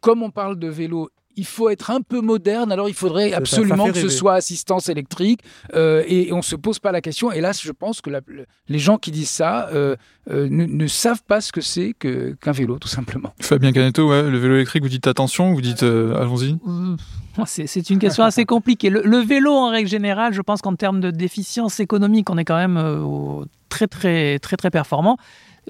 [0.00, 1.08] comme on parle de vélo.
[1.36, 4.34] Il faut être un peu moderne, alors il faudrait ça, absolument ça que ce soit
[4.34, 5.40] assistance électrique
[5.74, 7.30] euh, et, et on se pose pas la question.
[7.32, 9.96] Et là, je pense que la- le- les gens qui disent ça euh,
[10.30, 13.32] euh, ne, ne savent pas ce que c'est qu'un vélo, tout simplement.
[13.40, 16.58] Fabien Canetto, ouais, le vélo électrique, vous dites attention, vous dites euh, allons-y.
[17.46, 18.90] C'est une question assez compliquée.
[18.90, 22.44] Le, le vélo, en règle générale, je pense qu'en termes de déficience économique, on est
[22.44, 25.16] quand même euh, très, très, très, très performant.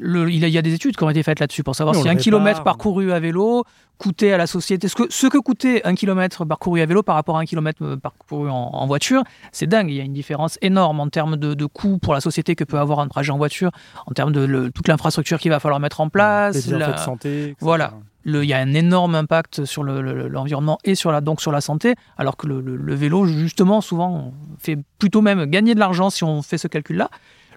[0.01, 2.15] Le- il, y a, des études qui ont été faites là-dessus pour savoir si un
[2.23, 3.65] kilomètre parcouru à vélo
[3.99, 4.89] coûtait à la société.
[4.89, 7.83] Ce que, ce que coûtait un kilomètre parcouru à vélo par rapport à un kilomètre
[7.85, 9.23] euh, parcouru en, en voiture,
[9.53, 9.91] c'est dingue.
[9.91, 12.65] Il y a une différence énorme en termes de, de coût pour la société que
[12.65, 13.71] peut avoir un trajet en voiture,
[14.07, 16.55] en termes de le- toute l'infrastructure qu'il va falloir mettre en place.
[16.79, 17.57] La- de santé, etc.
[17.61, 17.93] Voilà.
[18.25, 21.41] Le- Il y a un énorme impact sur le- le- l'environnement et sur la, donc
[21.43, 26.09] sur la santé, alors que le vélo, justement, souvent, fait plutôt même gagner de l'argent
[26.11, 27.11] si on fait ce calcul-là.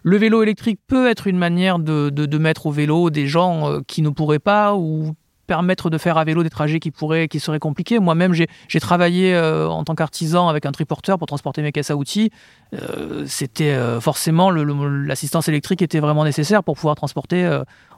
[0.03, 3.69] Le vélo électrique peut être une manière de, de- de mettre au vélo des gens
[3.71, 5.13] euh, qui ne pourraient pas ou
[5.47, 7.99] permettre de faire à vélo des trajets qui pourraient qui seraient compliqués.
[7.99, 11.97] Moi-même, j'ai travaillé euh, en tant qu'artisan avec un triporteur pour transporter mes caisses à
[11.97, 12.31] outils.
[12.73, 17.45] Euh, C'était euh, forcément l'assistance électrique était vraiment nécessaire pour pouvoir transporter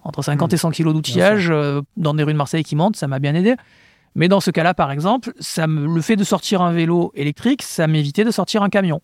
[0.03, 1.51] entre 50 et 100 kilos d'outillage
[1.97, 2.95] dans des rues de Marseille qui montent.
[2.95, 3.55] Ça m'a bien aidé.
[4.15, 7.61] Mais dans ce cas-là, par exemple, ça me- le fait de sortir un vélo électrique,
[7.61, 9.01] ça m'évitait de sortir un camion.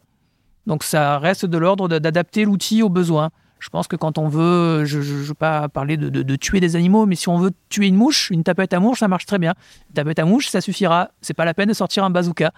[0.68, 3.32] Donc ça reste de l'ordre d'adapter l'outil aux besoins.
[3.59, 7.05] Je pense que quand on veut, je ne veux pas parler de, tuer des animaux,
[7.05, 9.53] mais si on veut tuer une mouche, une tapette à mouche, ça marche très bien.
[9.89, 11.12] Une tapette à mouche, ça suffira.
[11.22, 12.51] C'est pas la peine de sortir un bazooka.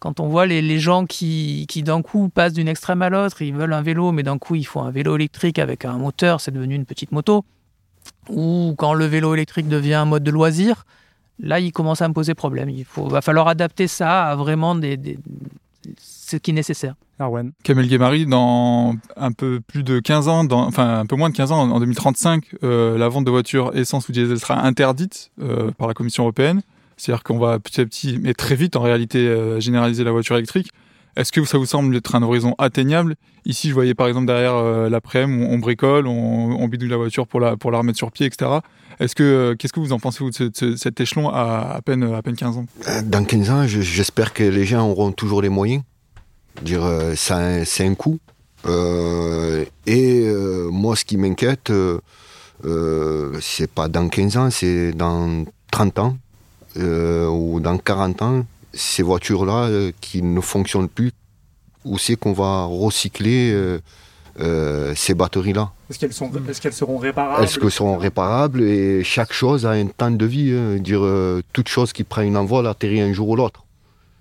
[0.00, 3.54] Quand on voit les, gens qui, qui d'un coup passent d'une extrême à l'autre, ils
[3.54, 6.50] veulent un vélo, mais d'un coup ils font un vélo électrique avec un moteur, c'est
[6.50, 7.44] devenu une petite moto.
[8.28, 10.86] Ou quand le vélo électrique devient un mode de loisir,
[11.38, 12.68] là il commence à me poser problème.
[12.68, 14.96] Il faut, va falloir adapter ça à vraiment des-
[16.32, 16.94] ce qui est nécessaire.
[17.18, 17.52] Arwen.
[17.62, 21.36] Kamel Guémari, dans un peu plus de 15 ans, dans, enfin un peu moins de
[21.36, 25.70] 15 ans, en 2035, euh, la vente de voitures essence ou diesel sera interdite euh,
[25.72, 26.62] par la Commission européenne.
[26.96, 30.36] C'est-à-dire qu'on va petit à petit, mais très vite en réalité, euh, généraliser la voiture
[30.36, 30.70] électrique.
[31.14, 33.16] Est-ce que ça vous semble être un horizon atteignable?
[33.44, 36.96] Ici, je voyais par exemple derrière euh, l'après-midi, on, on bricole, on, on bidouille la
[36.96, 38.50] voiture pour la, pour la remettre sur pied, etc.
[38.98, 41.74] Est-ce que, euh, qu'est-ce que vous en pensez vous, de ce- de cet échelon à
[41.76, 42.66] à peine, à peine 15 ans?
[43.04, 45.82] Dans 15 ans, je- j'espère que les gens auront toujours les moyens.
[46.60, 48.18] Dire, euh, ça c'est un coût.
[48.66, 55.44] Euh, et euh, moi, ce qui m'inquiète, euh, c'est pas dans 15 ans, c'est dans
[55.70, 56.16] 30 ans
[56.76, 61.12] ou dans 40 ans, ces voitures-là qui ne fonctionnent plus,
[61.84, 63.78] où c'est qu'on va recycler
[64.94, 65.72] ces batteries-là?
[65.90, 67.44] Est-ce qu'elles sont, est-ce qu'elles seront réparables?
[67.44, 68.62] Est-ce qu'elles seront réparables?
[68.62, 70.52] Et chaque chose a un temps de vie.
[70.52, 70.78] hein.
[70.78, 71.02] Dire,
[71.52, 73.64] toute chose qui prend une envol atterrit un jour ou l'autre.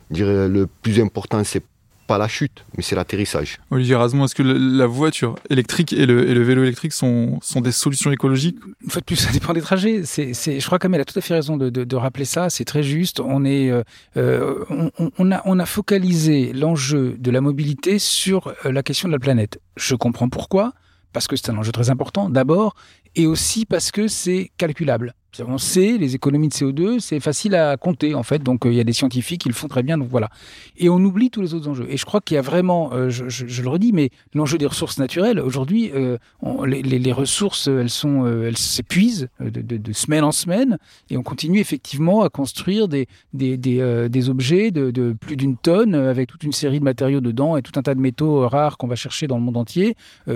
[0.09, 1.63] Dire, le plus important, c'est
[2.11, 3.59] pas la chute, mais c'est l'atterrissage.
[3.69, 7.39] Olivier Rasmont, est-ce que le- la voiture électrique et le, et le vélo électrique sont,
[7.41, 8.57] sont des solutions écologiques?
[8.83, 10.01] Une fois de plus, ça dépend des trajets.
[10.03, 12.49] C'est, c'est, je crois qu'Amel a tout à fait raison de, de, de rappeler ça.
[12.49, 13.19] C'est très juste.
[13.21, 13.83] On est, euh,
[14.17, 18.83] euh, on, on- on a, on a focalisé l'enjeu de la mobilité sur euh, la
[18.83, 19.59] question de la planète.
[19.77, 20.73] Je comprends pourquoi.
[21.13, 22.73] Parce que c'est un enjeu très important, d'abord,
[23.15, 25.13] et aussi parce que c'est calculable.
[25.39, 28.43] On sait, les économies de CO2, c'est facile à compter, en fait.
[28.43, 29.97] Donc, euh, il y a des scientifiques qui le font très bien.
[29.97, 30.29] Donc, voilà.
[30.77, 31.87] Et on oublie tous les autres enjeux.
[31.89, 34.97] Et je crois qu'il y a vraiment, euh, je, le redis, mais l'enjeu des ressources
[34.97, 36.17] naturelles, aujourd'hui, euh,
[36.65, 40.77] les, ressources, elles sont, elles s'épuisent de, semaine en semaine.
[41.09, 46.29] Et on continue effectivement à construire des, des, des, objets de, plus d'une tonne, avec
[46.29, 48.95] toute une série de matériaux dedans et tout un tas de métaux rares qu'on va
[48.95, 49.95] chercher dans le monde entier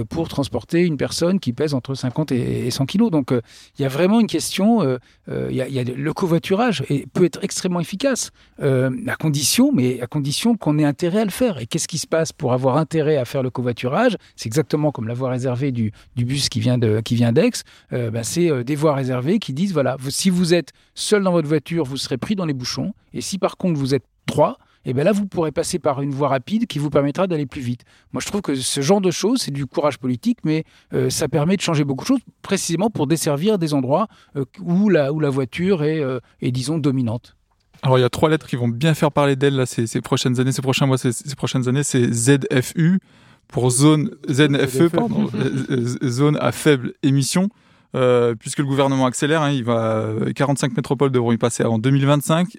[0.10, 3.12] pour transporter une personne qui pèse entre 50 et et 100 kilos.
[3.12, 4.85] Donc, il y a vraiment une question.
[4.86, 4.98] Euh,
[5.30, 8.32] euh, y a, le covoiturage et peut être extrêmement efficace,
[8.62, 11.58] euh, à condition, mais à condition qu'on ait intérêt à le faire.
[11.58, 14.18] Et qu'est-ce qui se passe pour avoir intérêt à faire le covoiturage?
[14.36, 17.64] C'est exactement comme la voie réservée du, bus qui vient de qui vient d'Aix.
[17.94, 21.48] Euh, ben, c'est des voies réservées qui disent voilà, si vous êtes seul dans votre
[21.48, 22.94] voiture, vous serez pris dans les bouchons.
[23.14, 26.12] Et si par contre vous êtes trois, et bien là, vous pourrez passer par une
[26.12, 27.82] voie rapide qui vous permettra d'aller plus vite.
[28.14, 30.64] Moi, je trouve que ce genre de choses, c'est du courage politique, mais
[30.94, 34.90] euh, ça permet de changer beaucoup de choses, précisément pour desservir des endroits euh, où,
[34.90, 37.36] la, où la voiture est, euh, est, disons, dominante.
[37.82, 40.02] Alors il y a trois lettres qui vont bien faire parler d'elle là ces, ces
[40.02, 43.00] prochaines années, ces prochains mois, ces, ces prochaines années, c'est ZFU
[43.48, 47.50] pour zone ZFE pardon, euh, euh, zone à faible émission.
[47.96, 52.58] Euh, puisque le gouvernement accélère, hein, il va 45 métropoles devront y passer avant 2025,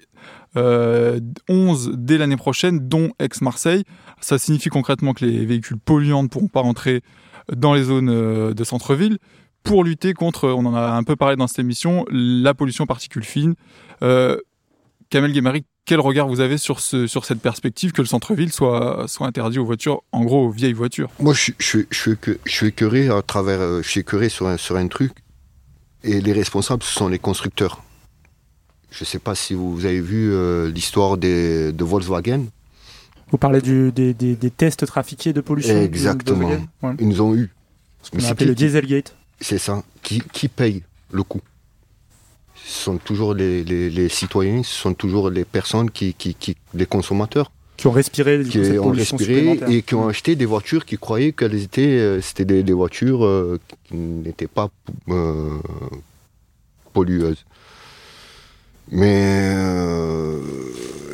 [0.57, 3.83] euh, 11 dès l'année prochaine, dont Aix-Marseille.
[4.19, 7.01] Ça signifie concrètement que les véhicules polluants ne pourront pas rentrer
[7.55, 9.19] dans les zones euh, de centre-ville
[9.63, 13.25] pour lutter contre, on en a un peu parlé dans cette émission, la pollution particules
[13.25, 13.55] fines.
[14.01, 14.37] Euh,
[15.09, 19.05] Kamel Guémari, quel regard vous avez sur, ce, sur cette perspective que le centre-ville soit,
[19.07, 21.09] soit interdit aux voitures, en gros aux vieilles voitures?
[21.19, 22.11] Moi, je, je, je,
[22.45, 25.11] suis écœuré- à travers, euh, je sur sur un truc,
[26.03, 27.81] et les responsables, ce sont les constructeurs.
[28.91, 32.45] Je ne sais pas si vous avez vu euh, l'histoire des- de Volkswagen.
[33.31, 36.47] Vous parlez du- des, des- des tests trafiqués de pollution de Exactement.
[36.81, 36.93] Ouais.
[36.99, 37.49] Ils nous ont eu.
[38.11, 39.13] Qu'on a appelé le Dieselgate.
[39.41, 39.83] C'est ça.
[40.01, 41.41] Qui, qui paye le coût?
[42.55, 46.55] Ce sont toujours les, les- les citoyens, ce sont toujours les personnes qui, qui, qui
[46.73, 50.35] les consommateurs Qui ont respiré du coup, qui cette ont respiré et qui ont acheté
[50.35, 54.69] des voitures qui croyaient qu'elles étaient euh, c'était des, des voitures euh, qui n'étaient pas
[55.09, 55.57] euh,
[56.93, 57.45] pollueuses.
[58.89, 60.41] Mais euh,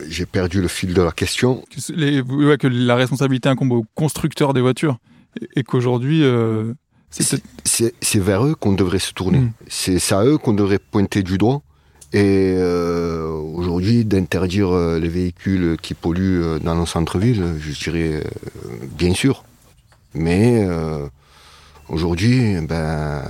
[0.07, 1.63] j'ai perdu le fil de la question.
[1.69, 4.99] que, les- ouais, que la responsabilité incombe aux constructeurs des voitures
[5.41, 6.73] et, et qu'aujourd'hui, euh,
[7.09, 9.39] c'est peut-être- C'est c'est vers eux qu'on devrait se tourner.
[9.39, 9.51] Mm.
[9.67, 11.61] C'est c'est à eux qu'on devrait pointer du doigt.
[12.13, 18.23] Et euh, aujourd'hui, d'interdire euh, les véhicules qui polluent euh, dans nos centres-villes, je dirais
[18.95, 19.43] bien sûr.
[20.13, 20.63] Mais
[21.89, 23.23] aujourd'hui, ben,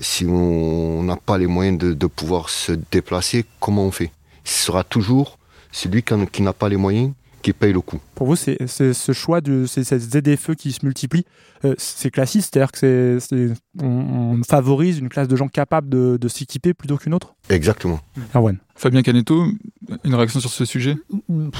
[0.00, 4.10] si on n'a pas les moyens de, de pouvoir se déplacer, comment on fait?
[4.44, 5.36] Ce sera toujours
[5.72, 7.12] celui qui n'a pas les moyens
[7.42, 7.98] qui paye le coup.
[8.14, 11.24] Pour vous, c'est c'est ce choix de c'est cette ZFE qui se multiplie,
[11.64, 15.88] euh, c'est classiste, c'est-à-dire que c'est c'est- on, on favorise une classe de gens capables
[15.88, 17.34] de, de s'équiper plutôt qu'une autre?
[17.48, 18.00] Exactement.
[18.34, 18.58] Erwan.
[18.76, 19.44] Fabien Canetto,
[20.04, 20.96] une réaction sur ce sujet?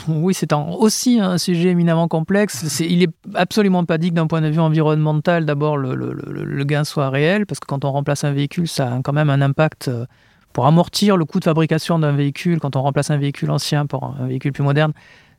[0.09, 2.67] Oui, c'est un- aussi un sujet éminemment complexe.
[2.69, 6.13] C'est- il est absolument pas dit que d'un point de vue environnemental, d'abord le, le-
[6.13, 9.13] le- le gain soit réel, parce que quand on remplace un véhicule, ça a quand
[9.13, 10.07] même un impact euh,
[10.53, 12.59] pour amortir le coût de fabrication d'un véhicule.
[12.59, 14.93] Quand on remplace un véhicule ancien pour un véhicule plus moderne,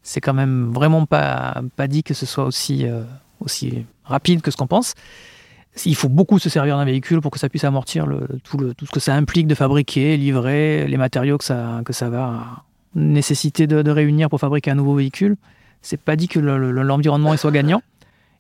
[0.04, 3.04] c'est quand même vraiment pas, pas dit que ce soit aussi, euh,
[3.40, 4.94] aussi rapide que ce qu'on pense.
[5.86, 8.74] Il faut beaucoup se servir d'un véhicule pour que ça puisse amortir le- tout, le-
[8.74, 12.64] tout ce que ça implique de fabriquer, livrer, les matériaux que ça, que ça va
[12.94, 15.38] nécessiter de, réunir pour fabriquer un nouveau véhicule.
[15.82, 17.82] C'est pas dit que le- le- l'environnement il soit gagnant.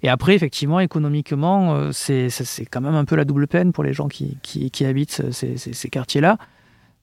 [0.03, 2.30] Et après, effectivement, économiquement, euh, c'est
[2.70, 5.57] quand même un peu la double peine pour les gens qui, qui, qui habitent ces-
[5.57, 6.38] ces quartiers-là.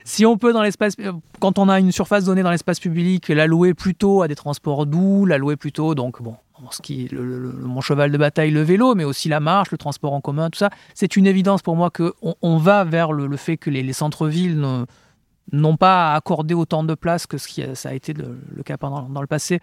[0.08, 0.94] Si on peut dans l'espace,
[1.38, 4.86] quand on a une surface donnée dans l'espace public, la louer plutôt à des transports
[4.86, 6.34] doux, la louer plutôt, donc bon,
[6.70, 9.76] ce qui le, le, mon cheval de bataille, le vélo, mais aussi la marche, le
[9.76, 13.26] transport en commun, tout ça, c'est une évidence pour moi qu'on on va vers le,
[13.26, 14.66] le fait que les, les centres-villes
[15.52, 18.78] n'ont pas accordé autant de place que ce qui ça a été le, le cas
[18.78, 19.60] dans le passé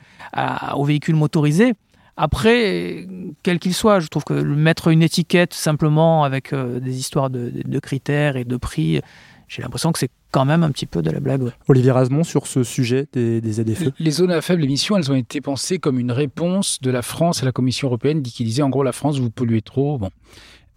[0.76, 1.74] aux véhicules motorisés.
[2.18, 3.08] Après,
[3.44, 7.80] quel qu'il soit, je trouve que mettre une étiquette simplement avec euh, des histoires de,
[7.80, 9.02] critères et de prix,
[9.48, 11.44] j'ai l'impression que c'est quand même un petit peu de la blague.
[11.44, 11.52] Ouais.
[11.68, 15.16] Olivier Rasmont, sur ce sujet des, des ZFE Les zones à faible émission, elles ont
[15.16, 18.70] été pensées comme une réponse de la France à la Commission européenne qui disait en
[18.70, 19.98] gros la France, vous polluez trop.
[19.98, 20.10] Bon.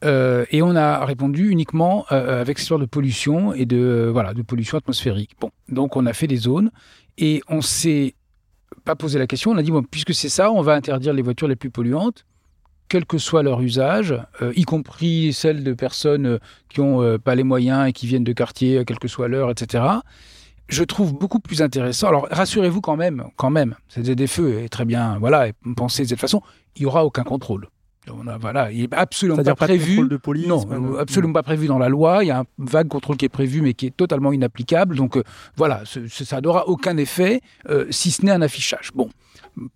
[0.04, 4.10] Euh, et on a répondu uniquement euh, avec cette histoire de pollution et de, euh,
[4.12, 5.32] voilà, de pollution atmosphérique.
[5.40, 6.70] Bon, donc on a fait des zones
[7.16, 8.14] et on s'est
[8.84, 9.50] pas posé la question.
[9.50, 12.26] On a dit bon, puisque c'est ça, on va interdire les voitures les plus polluantes,
[12.88, 17.18] quel que soit leur usage, euh, y compris celles de personnes euh, qui n'ont euh,
[17.18, 19.84] pas les moyens et qui viennent de quartiers, quelle que soit l'heure, etc.
[20.68, 22.08] Je trouve beaucoup plus intéressant.
[22.08, 26.20] Alors rassurez-vous quand même, quand même, cette ZFE est très bien, voilà, pensée de cette
[26.20, 26.42] façon.
[26.76, 27.68] Il y aura aucun contrôle.
[28.10, 30.06] On a, voilà, il n'est absolument pas, pas prévu.
[30.08, 32.24] De police, non, absolument pas prévu dans la loi.
[32.24, 34.96] Il y a un vague contrôle qui est prévu, mais qui est totalement inapplicable.
[34.96, 35.22] Donc euh,
[35.56, 38.90] voilà, ce, ça n'aura aucun effet, euh, si ce n'est un affichage.
[38.94, 39.10] Bon,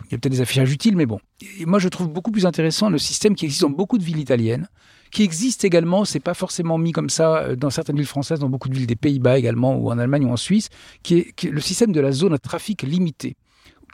[0.06, 1.18] il y a peut-être des affichages utiles, mais bon.
[1.66, 4.68] Moi, je trouve beaucoup plus intéressant le système qui existe dans beaucoup de villes italiennes,
[5.10, 8.48] qui existe également, c'est pas forcément mis comme ça euh, dans certaines villes françaises, dans
[8.48, 10.68] beaucoup de villes des Pays-Bas également, ou en Allemagne ou en Suisse,
[11.02, 13.36] qui est, le système de la zone à trafic limité,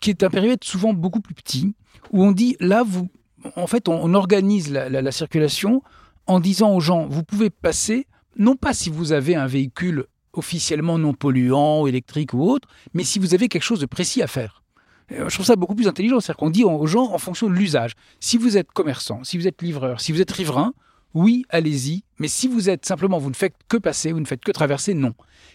[0.00, 1.74] qui est un périmètre souvent beaucoup plus petit,
[2.12, 2.84] où on dit là,
[3.56, 5.82] en fait, on, organise la, la, circulation
[6.26, 10.98] en disant aux gens, vous pouvez passer, non pas si vous avez un véhicule officiellement
[10.98, 14.62] non polluant, électrique ou autre, mais si vous avez quelque chose de précis à faire.
[15.10, 17.92] Je trouve ça beaucoup plus intelligent, c'est-à-dire qu'on dit aux gens en fonction de l'usage.
[18.20, 20.74] Si vous êtes commerçant, si vous êtes livreur, si vous êtes riverain,
[21.14, 24.44] oui, allez-y, mais si vous êtes simplement, vous ne faites que passer, vous ne faites
[24.44, 25.14] que traverser, non.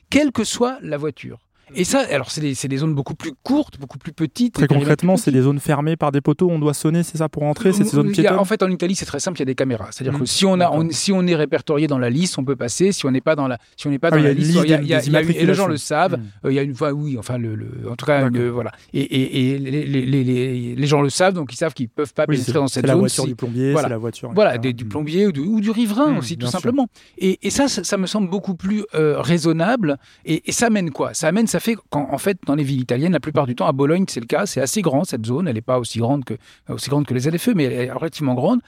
[0.09, 1.39] Quelle que soit la voiture.
[1.75, 4.55] Et ça, alors c'est des, des, zones beaucoup plus courtes, beaucoup plus petites.
[4.55, 7.43] Très concrètement, c'est des zones fermées par des poteaux, on doit sonner, c'est ça pour
[7.43, 8.37] entrer, c'est ces zones piétonnes.
[8.37, 9.87] En fait, en Italie, c'est très simple, il y a des caméras.
[9.91, 10.21] C'est-à-dire mmh.
[10.21, 12.91] que si on, a, on, si on est répertorié dans la liste, on peut passer.
[12.91, 14.69] Si on n'est pas dans la, si on n'est pas ah, dans la liste, il
[14.69, 16.17] y a, y a, y et les gens le savent.
[16.17, 16.45] Mmh.
[16.45, 18.71] Euh, il y a une fois, oui, enfin, le, le en tout cas, une, voilà.
[18.93, 22.13] Et, et, et les, les, les, les, gens le savent, donc ils savent qu'ils peuvent
[22.13, 22.99] pas Oui, pénétrer c'est- dans c'est cette la zone.
[22.99, 23.87] voiture si- du plombier, voilà.
[23.87, 26.87] c'est la voiture, Voilà, des- du plombier ou du, ou du riverain aussi, tout simplement.
[27.17, 29.97] Et, ça, ça, me semble beaucoup plus euh, raisonnable.
[30.25, 31.13] Et, et ça amène quoi?
[31.13, 33.67] Ça amène, ça fait qu'en en fait, dans les villes italiennes, la plupart du temps,
[33.67, 35.47] à Bologne, c'est le cas, c'est assez grand cette zone.
[35.47, 36.33] Elle n'est pas aussi grande que
[36.67, 38.59] aussi grande que les ZFE, mais elle est relativement grande.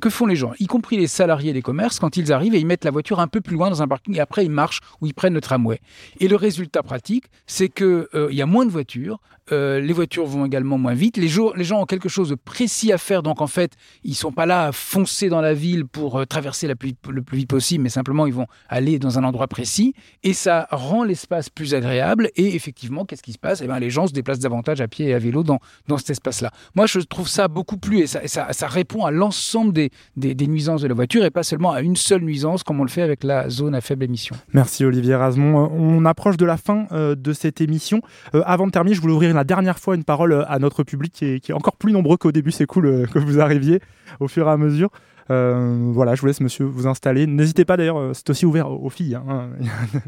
[0.00, 2.66] Que font les gens, y compris les salariés des commerces, quand ils arrivent et ils
[2.66, 5.06] mettent la voiture un peu plus loin dans un parking et après ils marchent ou
[5.06, 5.80] ils prennent le tramway?
[6.20, 9.20] Et le résultat pratique, c'est que euh, y a moins de voitures.
[9.52, 11.16] euh, les voitures vont également moins vite.
[11.16, 13.72] Les, gens ont quelque chose de précis à faire, donc en fait,
[14.04, 17.22] ils sont pas là à foncer dans la ville pour euh, traverser la plus, le
[17.22, 19.94] plus vite possible, mais simplement ils vont aller dans un endroit précis.
[20.22, 22.30] Et ça rend l'espace plus agréable.
[22.36, 23.62] Et effectivement, qu'est-ce qui se passe?
[23.62, 26.10] Eh ben, les gens se déplacent davantage à pied et à vélo dans, dans cet
[26.10, 26.50] espace-là.
[26.74, 29.72] Moi, je trouve ça beaucoup plus, et ça, ça, répond à l'ensemble
[30.16, 32.90] des, nuisances de la voiture et pas seulement à une seule nuisance comme on le
[32.90, 34.36] fait avec la zone à faible émission.
[34.52, 35.64] Merci Olivier Rasmont.
[35.64, 38.00] Euh, On approche de la fin euh, de cette émission.
[38.34, 41.12] Euh, avant de terminer, je voulais ouvrir la dernière fois une parole à notre public
[41.12, 42.50] qui est, encore plus nombreux qu'au début.
[42.50, 43.80] C'est cool que vous arriviez
[44.20, 44.90] au fur et à mesure.
[45.30, 47.26] Euh, voilà, je vous laisse monsieur vous installer.
[47.26, 49.14] N'hésitez pas d'ailleurs, euh, c'est aussi ouvert aux filles.
[49.16, 49.48] hein.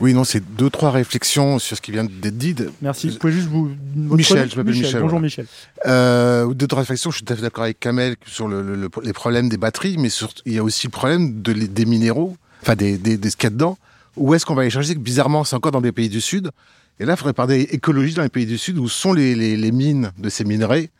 [0.00, 2.54] Oui, non, c'est deux, trois réflexions sur ce qui vient d'être dit.
[2.82, 3.10] Merci.
[3.10, 3.70] Vous pouvez juste vous.
[3.94, 5.00] Michel, je m'appelle Michel.
[5.00, 5.20] Bonjour.
[5.20, 5.46] Michel.
[5.86, 7.10] Euh, deux, trois réflexions.
[7.12, 9.56] Je suis tout à fait d'accord avec Kamel sur le, le- le- les problèmes des
[9.56, 10.08] batteries, mais
[10.44, 13.44] il y a aussi le problème de, des minéraux, enfin des, des, des ce qu'il
[13.44, 13.78] y a dedans.
[14.16, 14.96] Où est-ce qu'on va les chercher?
[14.96, 16.50] Bizarrement, c'est encore dans des pays du Sud.
[16.98, 19.56] Et là, il faudrait parler écologie dans les pays du Sud, où sont les, les,
[19.56, 20.90] les mines de ces minerais,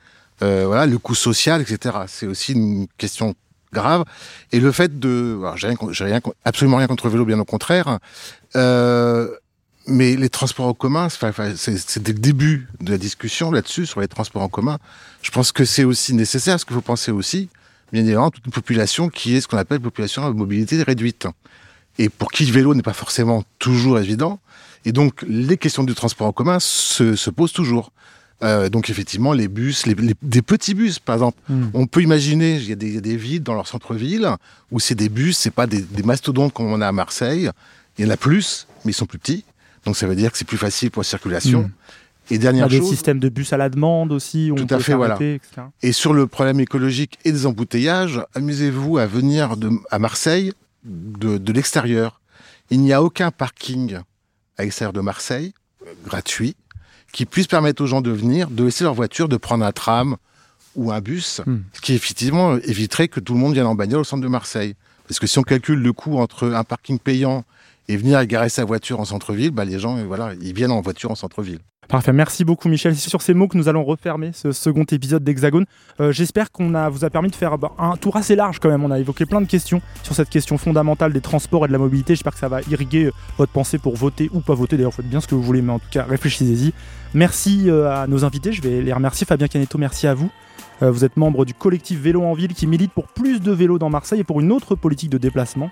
[0.41, 1.97] voilà, le coût social, etc.
[2.07, 3.35] C'est aussi une question
[3.73, 4.05] grave.
[4.53, 7.99] Et le fait de, j'ai rien, rien, absolument rien contre le vélo, bien au contraire.
[8.57, 9.29] Euh,
[9.87, 14.43] mais les transports en commun, c'est le début de la discussion là-dessus sur les transports
[14.43, 14.79] en commun.
[15.23, 17.49] Je pense que c'est aussi nécessaire, parce qu'il faut penser aussi,
[17.93, 21.29] bien évidemment, toute une population qui est ce qu'on appelle population à mobilité réduite,
[21.99, 24.41] et pour qui le vélo n'est pas forcément toujours évident.
[24.85, 27.93] Et donc, les questions du transport en commun se, se posent toujours.
[28.43, 31.65] Euh, donc effectivement, les bus, les, les- des petits bus, par exemple, Mm.
[31.73, 34.29] on peut imaginer, il y, a des, il y a des villes dans leur centre-ville
[34.71, 37.51] où c'est des bus, c'est pas des, des mastodontes comme on a à Marseille.
[37.99, 39.45] Il y en a plus, mais ils sont plus petits.
[39.87, 41.63] Donc ça veut dire que c'est plus facile pour la circulation.
[41.63, 41.71] Mm.
[42.29, 44.51] Et Il y a dernière des chose, systèmes de bus à la demande aussi.
[44.51, 45.15] Où tout on peut à fait, voilà.
[45.15, 45.39] etc.
[45.83, 50.53] Et sur le problème écologique et des embouteillages, amusez-vous à venir de, à Marseille
[50.85, 52.21] de, de l'extérieur.
[52.71, 53.99] Il n'y a aucun parking
[54.59, 55.55] à l'extérieur de Marseille,
[55.87, 56.57] euh, gratuit,
[57.17, 60.17] qui puisse permettre aux gens de venir, de laisser leur voiture, de prendre un tram
[60.75, 61.61] ou un bus, Hmm.
[61.73, 64.75] ce qui effectivement éviterait que tout le monde vienne en bagnole au centre de Marseille.
[65.09, 67.45] Parce que si on calcule le coût entre un parking payant
[67.89, 71.11] et venir garer sa voiture en centre-ville, bah, les gens, voilà, ils viennent en voiture
[71.11, 71.61] en centre-ville.
[71.89, 72.97] Parfait, merci beaucoup Michel.
[72.97, 75.67] C'est sur ces mots que nous allons refermer ce second épisode d'Hexagone.
[76.01, 78.85] Euh, J'espère qu'on vous a permis de faire un tour assez large quand même.
[78.85, 81.79] On a évoqué plein de questions sur cette question fondamentale des transports et de la
[81.79, 82.15] mobilité.
[82.15, 84.77] J'espère que ça va irriguer euh, votre pensée pour voter ou pas voter.
[84.77, 86.73] D'ailleurs, faites bien ce que vous voulez, mais en tout cas, réfléchissez-y.
[87.15, 88.53] Merci euh, à nos invités.
[88.53, 89.25] Je vais les remercier.
[89.25, 90.31] Fabien Canetto, merci à vous.
[90.83, 93.89] Vous êtes membre du collectif Vélo en Ville qui milite pour plus de vélos dans
[93.89, 95.71] Marseille et pour une autre politique de déplacement.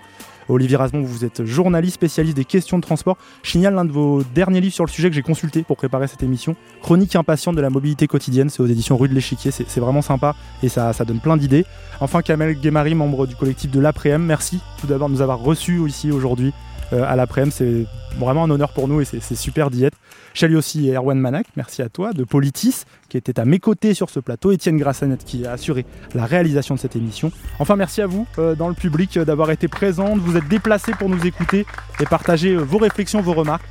[0.48, 3.16] Olivier Rasmont, vous êtes journaliste spécialiste des questions de transport.
[3.42, 6.06] Je signale l'un de vos derniers livres sur le sujet que j'ai consulté pour préparer
[6.06, 6.56] cette émission.
[6.82, 10.34] Chronique impatiente de la mobilité quotidienne, c'est aux éditions Rue de l'Échiquier, c'est vraiment sympa
[10.62, 11.64] et ça, donne plein d'idées.
[12.00, 15.80] Enfin, Kamel Guémari, membre du collectif de l'après-m, merci tout d'abord de nous avoir reçus
[15.86, 16.52] ici aujourd'hui
[16.94, 17.50] à l'après-m.
[17.50, 17.86] C'est
[18.18, 19.98] vraiment un honneur pour nous et c'est super d'y être.
[20.36, 24.10] Salut aussi Erwan Manac, merci à toi, de Politis, qui était à mes côtés sur
[24.10, 27.30] ce plateau, Étienne Grassanet qui a assuré la réalisation de cette émission.
[27.60, 30.48] Enfin, merci à vous euh, dans le public euh, d'avoir été présents, de vous être
[30.48, 31.66] déplacés pour nous écouter
[32.00, 33.64] et partager euh, vos réflexions, vos remarques.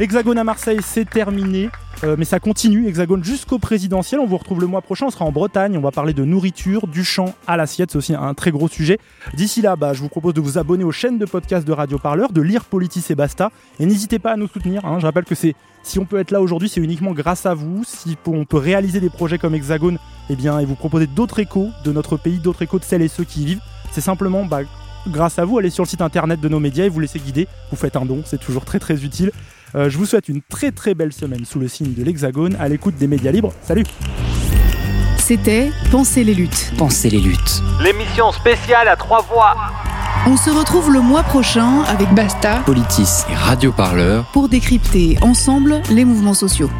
[0.00, 1.68] Hexagone à Marseille, c'est terminé.
[2.04, 4.18] Euh, mais ça continue, Hexagone jusqu'au présidentiel.
[4.18, 6.86] On vous retrouve le mois prochain, on sera en Bretagne, on va parler de nourriture,
[6.86, 8.98] du champ à l'assiette, c'est aussi un très gros sujet.
[9.34, 11.98] D'ici là, bah, je vous propose de vous abonner aux chaînes de podcast de Radio
[11.98, 14.86] Parleur, de lire Politis et Basta, et n'hésitez pas à nous soutenir.
[14.86, 15.00] hein.
[15.00, 15.54] Je rappelle que si
[15.98, 17.82] on peut être là aujourd'hui, c'est uniquement grâce à vous.
[17.86, 19.98] Si on peut réaliser des projets comme Hexagone,
[20.30, 23.08] eh bien, et vous proposer d'autres échos de notre pays, d'autres échos de celles et
[23.08, 23.62] ceux qui y vivent,
[23.92, 24.60] c'est simplement bah,
[25.08, 25.58] grâce à vous.
[25.58, 27.48] Allez sur le site internet de nos médias et vous laissez guider.
[27.70, 29.32] Vous faites un don, c'est toujours très très utile.
[29.74, 32.68] Euh, je vous souhaite une très très belle semaine sous le signe de l'Hexagone, à
[32.68, 33.52] l'écoute des médias libres.
[33.62, 33.84] Salut
[35.18, 36.72] C'était Penser les luttes.
[36.76, 37.62] Pensez les luttes.
[37.82, 39.56] L'émission spéciale à trois voix.
[40.26, 44.26] On se retrouve le mois prochain avec Basta Politis et Radio Parleur.
[44.32, 46.70] pour décrypter ensemble les mouvements sociaux.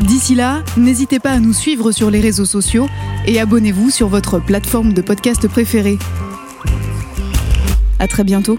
[0.00, 2.88] D'ici là, n'hésitez pas à nous suivre sur les réseaux sociaux
[3.26, 5.98] et abonnez-vous sur votre plateforme de podcast préférée.
[7.98, 8.58] À très bientôt.